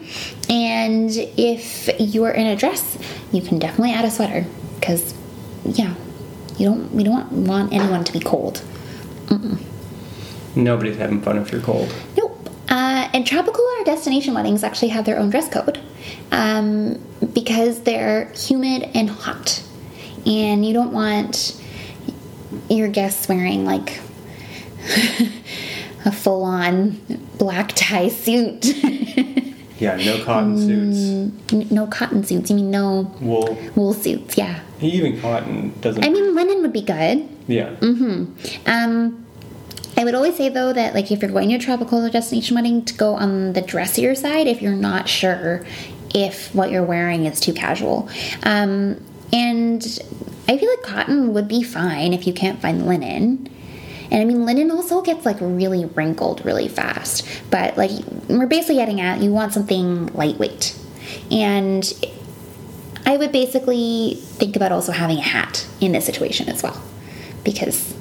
And 0.48 1.10
if 1.36 1.88
you're 1.98 2.30
in 2.30 2.46
a 2.46 2.56
dress, 2.56 2.98
you 3.32 3.42
can 3.42 3.58
definitely 3.58 3.92
add 3.92 4.04
a 4.04 4.10
sweater 4.10 4.44
because, 4.78 5.14
yeah, 5.64 5.94
you 6.58 6.66
don't. 6.66 6.92
We 6.92 7.04
don't 7.04 7.30
want 7.46 7.72
anyone 7.72 8.04
to 8.04 8.12
be 8.12 8.20
cold. 8.20 8.62
Nobody's 10.56 10.96
having 10.96 11.22
fun 11.22 11.38
if 11.38 11.52
you're 11.52 11.60
cold. 11.60 11.94
Nope. 12.16 12.48
Uh, 12.68 13.08
and 13.14 13.26
tropical 13.26 13.64
or 13.64 13.84
destination 13.84 14.34
weddings 14.34 14.64
actually 14.64 14.88
have 14.88 15.04
their 15.04 15.18
own 15.18 15.30
dress 15.30 15.48
code 15.48 15.80
um, 16.32 16.98
because 17.32 17.82
they're 17.82 18.26
humid 18.32 18.88
and 18.94 19.08
hot, 19.10 19.62
and 20.26 20.64
you 20.66 20.72
don't 20.72 20.92
want 20.92 21.56
your 22.68 22.88
guests 22.88 23.28
wearing 23.28 23.64
like 23.64 24.00
a 26.04 26.12
full-on 26.12 27.00
black 27.38 27.72
tie 27.74 28.08
suit. 28.08 28.66
Yeah, 29.80 29.96
no 29.96 30.22
cotton 30.24 30.58
suits. 30.58 31.54
N- 31.54 31.66
no 31.70 31.86
cotton 31.86 32.22
suits. 32.22 32.50
You 32.50 32.56
mean 32.56 32.70
no 32.70 33.10
Wool. 33.18 33.56
wool 33.74 33.94
suits? 33.94 34.36
Yeah. 34.36 34.60
Even 34.82 35.18
cotton 35.22 35.72
doesn't. 35.80 36.04
I 36.04 36.10
mean, 36.10 36.34
linen 36.34 36.60
would 36.60 36.72
be 36.74 36.82
good. 36.82 37.26
yeah. 37.46 37.70
Um, 37.80 39.24
I 40.00 40.04
would 40.04 40.14
always 40.14 40.34
say 40.34 40.48
though 40.48 40.72
that 40.72 40.94
like 40.94 41.12
if 41.12 41.20
you're 41.20 41.30
going 41.30 41.50
to 41.50 41.56
a 41.56 41.58
tropical 41.58 42.08
destination 42.08 42.54
wedding, 42.54 42.86
to 42.86 42.94
go 42.94 43.16
on 43.16 43.52
the 43.52 43.60
dressier 43.60 44.14
side 44.14 44.46
if 44.46 44.62
you're 44.62 44.72
not 44.72 45.10
sure 45.10 45.66
if 46.14 46.54
what 46.54 46.70
you're 46.70 46.82
wearing 46.82 47.26
is 47.26 47.38
too 47.38 47.52
casual. 47.52 48.08
Um, 48.42 49.04
and 49.30 49.84
I 50.48 50.56
feel 50.56 50.70
like 50.70 50.82
cotton 50.84 51.34
would 51.34 51.48
be 51.48 51.62
fine 51.62 52.14
if 52.14 52.26
you 52.26 52.32
can't 52.32 52.62
find 52.62 52.86
linen. 52.86 53.50
And 54.10 54.22
I 54.22 54.24
mean, 54.24 54.46
linen 54.46 54.70
also 54.70 55.02
gets 55.02 55.26
like 55.26 55.36
really 55.38 55.84
wrinkled 55.84 56.46
really 56.46 56.66
fast. 56.66 57.28
But 57.50 57.76
like, 57.76 57.90
we're 58.26 58.46
basically 58.46 58.76
getting 58.76 59.02
at 59.02 59.20
you 59.20 59.30
want 59.30 59.52
something 59.52 60.06
lightweight. 60.14 60.78
And 61.30 61.84
I 63.04 63.18
would 63.18 63.32
basically 63.32 64.14
think 64.14 64.56
about 64.56 64.72
also 64.72 64.92
having 64.92 65.18
a 65.18 65.22
hat 65.22 65.66
in 65.78 65.92
this 65.92 66.06
situation 66.06 66.48
as 66.48 66.62
well. 66.62 66.82
Because 67.44 67.94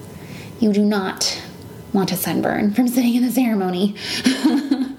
you 0.62 0.72
do 0.72 0.86
not 0.86 1.42
want 1.94 2.12
a 2.12 2.16
sunburn 2.16 2.74
from 2.74 2.88
sitting 2.88 3.16
in 3.16 3.24
the 3.24 3.32
ceremony. 3.32 3.96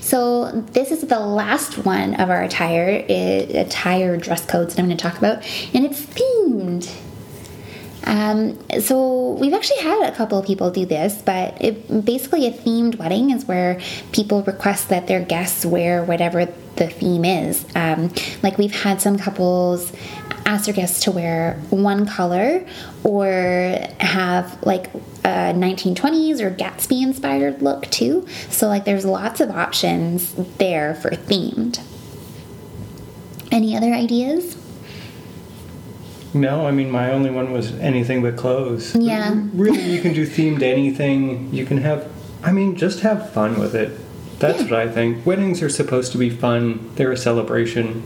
so 0.00 0.50
this 0.72 0.90
is 0.90 1.02
the 1.02 1.20
last 1.20 1.78
one 1.78 2.14
of 2.14 2.30
our 2.30 2.42
attire, 2.42 3.04
eh, 3.08 3.60
attire 3.60 4.16
dress 4.16 4.44
codes 4.46 4.74
that 4.74 4.80
I'm 4.80 4.86
going 4.86 4.96
to 4.96 5.02
talk 5.02 5.18
about, 5.18 5.44
and 5.74 5.84
it's 5.84 6.02
themed. 6.02 6.90
Um, 8.08 8.58
so 8.80 9.32
we've 9.32 9.52
actually 9.52 9.80
had 9.80 10.08
a 10.08 10.16
couple 10.16 10.38
of 10.38 10.46
people 10.46 10.70
do 10.70 10.86
this, 10.86 11.20
but 11.20 11.62
it, 11.62 12.04
basically 12.04 12.46
a 12.46 12.50
themed 12.50 12.96
wedding 12.96 13.30
is 13.30 13.44
where 13.44 13.80
people 14.12 14.42
request 14.42 14.88
that 14.88 15.06
their 15.06 15.20
guests 15.20 15.66
wear 15.66 16.02
whatever 16.02 16.46
the 16.76 16.88
theme 16.88 17.26
is. 17.26 17.66
Um, 17.76 18.12
like 18.42 18.56
we've 18.56 18.74
had 18.74 19.02
some 19.02 19.18
couples 19.18 19.92
ask 20.46 20.64
their 20.64 20.74
guests 20.74 21.00
to 21.04 21.10
wear 21.10 21.60
one 21.68 22.06
color 22.06 22.66
or 23.04 23.78
have 24.00 24.58
like 24.62 24.86
a 25.22 25.52
1920s 25.52 26.40
or 26.40 26.50
Gatsby 26.50 27.02
inspired 27.02 27.60
look 27.60 27.90
too. 27.90 28.26
So 28.48 28.68
like 28.68 28.86
there's 28.86 29.04
lots 29.04 29.42
of 29.42 29.50
options 29.50 30.32
there 30.56 30.94
for 30.94 31.10
themed. 31.10 31.84
Any 33.52 33.76
other 33.76 33.92
ideas? 33.92 34.56
No, 36.40 36.66
I 36.66 36.70
mean 36.70 36.90
my 36.90 37.10
only 37.12 37.30
one 37.30 37.52
was 37.52 37.72
anything 37.80 38.22
but 38.22 38.36
clothes. 38.36 38.94
Yeah. 38.94 39.34
Really, 39.52 39.82
you 39.82 40.00
can 40.00 40.12
do 40.12 40.26
themed 40.26 40.62
anything. 40.62 41.52
You 41.52 41.66
can 41.66 41.78
have. 41.78 42.10
I 42.42 42.52
mean, 42.52 42.76
just 42.76 43.00
have 43.00 43.32
fun 43.32 43.58
with 43.58 43.74
it. 43.74 43.98
That's 44.38 44.62
what 44.62 44.74
I 44.74 44.88
think. 44.88 45.26
Weddings 45.26 45.62
are 45.62 45.68
supposed 45.68 46.12
to 46.12 46.18
be 46.18 46.30
fun. 46.30 46.90
They're 46.94 47.10
a 47.10 47.16
celebration. 47.16 48.04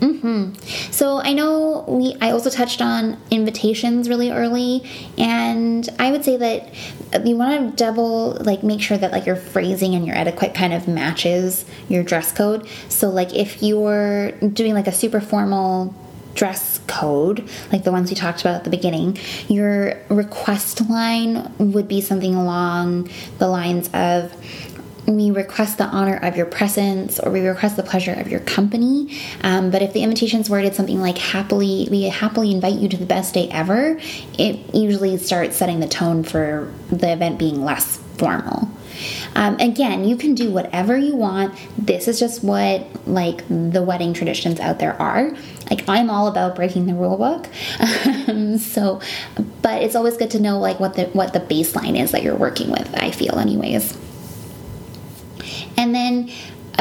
Mhm. 0.00 0.56
So 0.92 1.20
I 1.20 1.32
know 1.32 1.84
we 1.86 2.16
I 2.20 2.32
also 2.32 2.50
touched 2.50 2.82
on 2.82 3.16
invitations 3.30 4.08
really 4.08 4.32
early 4.32 4.82
and 5.16 5.88
I 6.00 6.10
would 6.10 6.24
say 6.24 6.36
that 6.38 6.74
you 7.24 7.36
want 7.36 7.76
to 7.76 7.84
double 7.84 8.36
like 8.40 8.64
make 8.64 8.80
sure 8.80 8.98
that 8.98 9.12
like 9.12 9.26
your 9.26 9.36
phrasing 9.36 9.94
and 9.94 10.04
your 10.04 10.16
etiquette 10.16 10.54
kind 10.54 10.72
of 10.72 10.88
matches 10.88 11.64
your 11.88 12.02
dress 12.02 12.32
code. 12.32 12.66
So 12.88 13.10
like 13.10 13.32
if 13.32 13.62
you're 13.62 14.32
doing 14.32 14.74
like 14.74 14.88
a 14.88 14.92
super 14.92 15.20
formal 15.20 15.94
dress 16.34 16.80
code, 16.86 17.48
like 17.72 17.84
the 17.84 17.92
ones 17.92 18.10
we 18.10 18.16
talked 18.16 18.40
about 18.40 18.56
at 18.56 18.64
the 18.64 18.70
beginning, 18.70 19.18
your 19.48 19.98
request 20.08 20.88
line 20.88 21.52
would 21.58 21.88
be 21.88 22.00
something 22.00 22.34
along 22.34 23.10
the 23.38 23.48
lines 23.48 23.90
of 23.92 24.34
we 25.06 25.30
request 25.30 25.78
the 25.78 25.84
honor 25.84 26.16
of 26.16 26.36
your 26.36 26.46
presence 26.46 27.18
or 27.18 27.30
we 27.30 27.40
request 27.40 27.76
the 27.76 27.82
pleasure 27.82 28.12
of 28.12 28.28
your 28.28 28.40
company. 28.40 29.18
Um, 29.42 29.70
but 29.70 29.82
if 29.82 29.92
the 29.92 30.02
invitation's 30.02 30.48
worded 30.48 30.74
something 30.74 31.00
like 31.00 31.18
happily, 31.18 31.88
we 31.90 32.04
happily 32.04 32.52
invite 32.52 32.74
you 32.74 32.88
to 32.88 32.96
the 32.96 33.06
best 33.06 33.34
day 33.34 33.48
ever, 33.50 33.98
it 34.38 34.74
usually 34.74 35.16
starts 35.18 35.56
setting 35.56 35.80
the 35.80 35.88
tone 35.88 36.22
for 36.22 36.72
the 36.90 37.12
event 37.12 37.38
being 37.38 37.64
less 37.64 37.96
formal. 38.16 38.70
Um, 39.34 39.56
again, 39.58 40.04
you 40.04 40.16
can 40.16 40.34
do 40.34 40.50
whatever 40.50 40.96
you 40.96 41.16
want. 41.16 41.54
This 41.78 42.06
is 42.06 42.20
just 42.20 42.44
what 42.44 42.86
like 43.06 43.46
the 43.48 43.82
wedding 43.82 44.12
traditions 44.14 44.60
out 44.60 44.78
there 44.78 45.00
are. 45.00 45.34
Like 45.72 45.88
I'm 45.88 46.10
all 46.10 46.26
about 46.26 46.54
breaking 46.54 46.84
the 46.84 46.92
rule 46.92 47.16
book. 47.16 47.48
um, 48.28 48.58
so, 48.58 49.00
but 49.62 49.82
it's 49.82 49.94
always 49.94 50.18
good 50.18 50.30
to 50.32 50.40
know 50.40 50.58
like 50.58 50.78
what 50.78 50.96
the 50.96 51.04
what 51.06 51.32
the 51.32 51.40
baseline 51.40 51.98
is 51.98 52.12
that 52.12 52.22
you're 52.22 52.36
working 52.36 52.70
with. 52.70 52.94
I 52.94 53.10
feel, 53.10 53.38
anyways. 53.38 53.96
And 55.78 55.94
then 55.94 56.30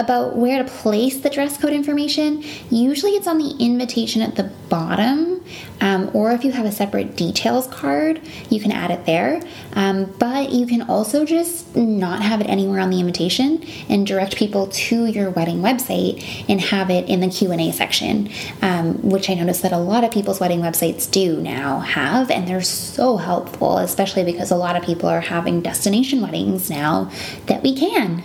about 0.02 0.36
where 0.36 0.62
to 0.64 0.70
place 0.70 1.20
the 1.20 1.30
dress 1.30 1.58
code 1.58 1.74
information, 1.74 2.44
usually 2.70 3.12
it's 3.12 3.28
on 3.28 3.38
the 3.38 3.56
invitation 3.60 4.22
at 4.22 4.36
the 4.36 4.52
bottom, 4.70 5.44
um, 5.80 6.10
or 6.14 6.32
if 6.32 6.44
you 6.44 6.52
have 6.52 6.66
a 6.66 6.72
separate 6.72 7.16
details 7.16 7.68
card, 7.68 8.22
you 8.50 8.60
can 8.60 8.72
add 8.72 8.92
it 8.92 9.06
there. 9.06 9.42
Um, 9.74 10.06
but 10.20 10.52
you 10.52 10.66
can 10.66 10.82
also 10.84 11.26
just 11.26 11.76
not 11.76 12.22
have 12.22 12.42
it 12.42 12.46
anywhere 12.46 12.80
on 12.80 12.90
the 12.90 13.00
invitation 13.00 13.64
and 13.90 14.06
direct 14.06 14.36
people 14.36 14.68
to 14.68 15.06
your 15.06 15.30
wedding 15.30 15.62
website 15.62 16.46
and 16.50 16.60
have 16.60 16.90
it 16.90 17.08
in 17.08 17.20
the 17.20 17.30
Q 17.30 17.52
and 17.52 17.62
A 17.62 17.72
section, 17.72 18.30
um, 18.62 19.02
which 19.02 19.30
I 19.30 19.34
noticed 19.36 19.62
that 19.62 19.72
a 19.72 19.78
lot 19.78 20.04
of 20.04 20.12
people's 20.12 20.40
wedding 20.40 20.62
websites 20.62 21.10
do 21.10 21.42
now 21.42 21.80
have, 21.80 22.32
and 22.32 22.48
they're 22.48 22.62
so 22.62 23.18
helpful, 23.18 23.78
especially 23.78 24.24
because 24.24 24.52
a 24.52 24.56
lot 24.56 24.76
of 24.76 24.84
people 24.84 25.10
are 25.10 25.22
having 25.22 25.62
destination 25.62 26.22
weddings 26.22 26.70
now 26.70 27.12
that 27.48 27.64
we 27.64 27.76
can 27.76 28.24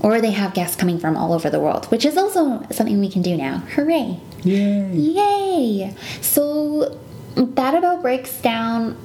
or 0.00 0.20
they 0.20 0.30
have 0.30 0.54
guests 0.54 0.76
coming 0.76 0.98
from 0.98 1.16
all 1.16 1.32
over 1.32 1.50
the 1.50 1.60
world, 1.60 1.86
which 1.86 2.04
is 2.04 2.16
also 2.16 2.66
something 2.70 3.00
we 3.00 3.10
can 3.10 3.22
do 3.22 3.36
now. 3.36 3.58
Hooray! 3.74 4.18
Yay! 4.42 4.90
Yay! 4.92 5.94
So 6.20 6.98
that 7.36 7.74
about 7.74 8.02
breaks 8.02 8.40
down 8.40 8.96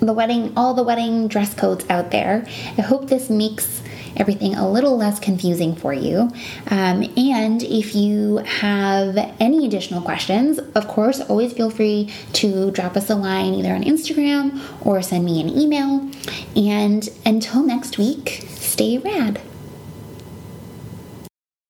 the 0.00 0.12
wedding, 0.12 0.52
all 0.56 0.74
the 0.74 0.82
wedding 0.82 1.28
dress 1.28 1.54
codes 1.54 1.84
out 1.88 2.10
there. 2.10 2.46
I 2.76 2.82
hope 2.82 3.08
this 3.08 3.30
makes 3.30 3.82
everything 4.16 4.54
a 4.54 4.68
little 4.68 4.96
less 4.96 5.18
confusing 5.18 5.74
for 5.74 5.92
you. 5.92 6.30
Um, 6.68 7.04
and 7.16 7.62
if 7.62 7.94
you 7.94 8.38
have 8.38 9.16
any 9.40 9.66
additional 9.66 10.00
questions, 10.00 10.58
of 10.58 10.88
course, 10.88 11.20
always 11.20 11.52
feel 11.52 11.70
free 11.70 12.12
to 12.34 12.70
drop 12.70 12.96
us 12.96 13.10
a 13.10 13.14
line 13.14 13.54
either 13.54 13.74
on 13.74 13.82
Instagram 13.84 14.60
or 14.84 15.02
send 15.02 15.24
me 15.24 15.40
an 15.40 15.48
email. 15.48 16.10
And 16.54 17.08
until 17.24 17.62
next 17.62 17.98
week, 17.98 18.46
stay 18.48 18.98
rad. 18.98 19.40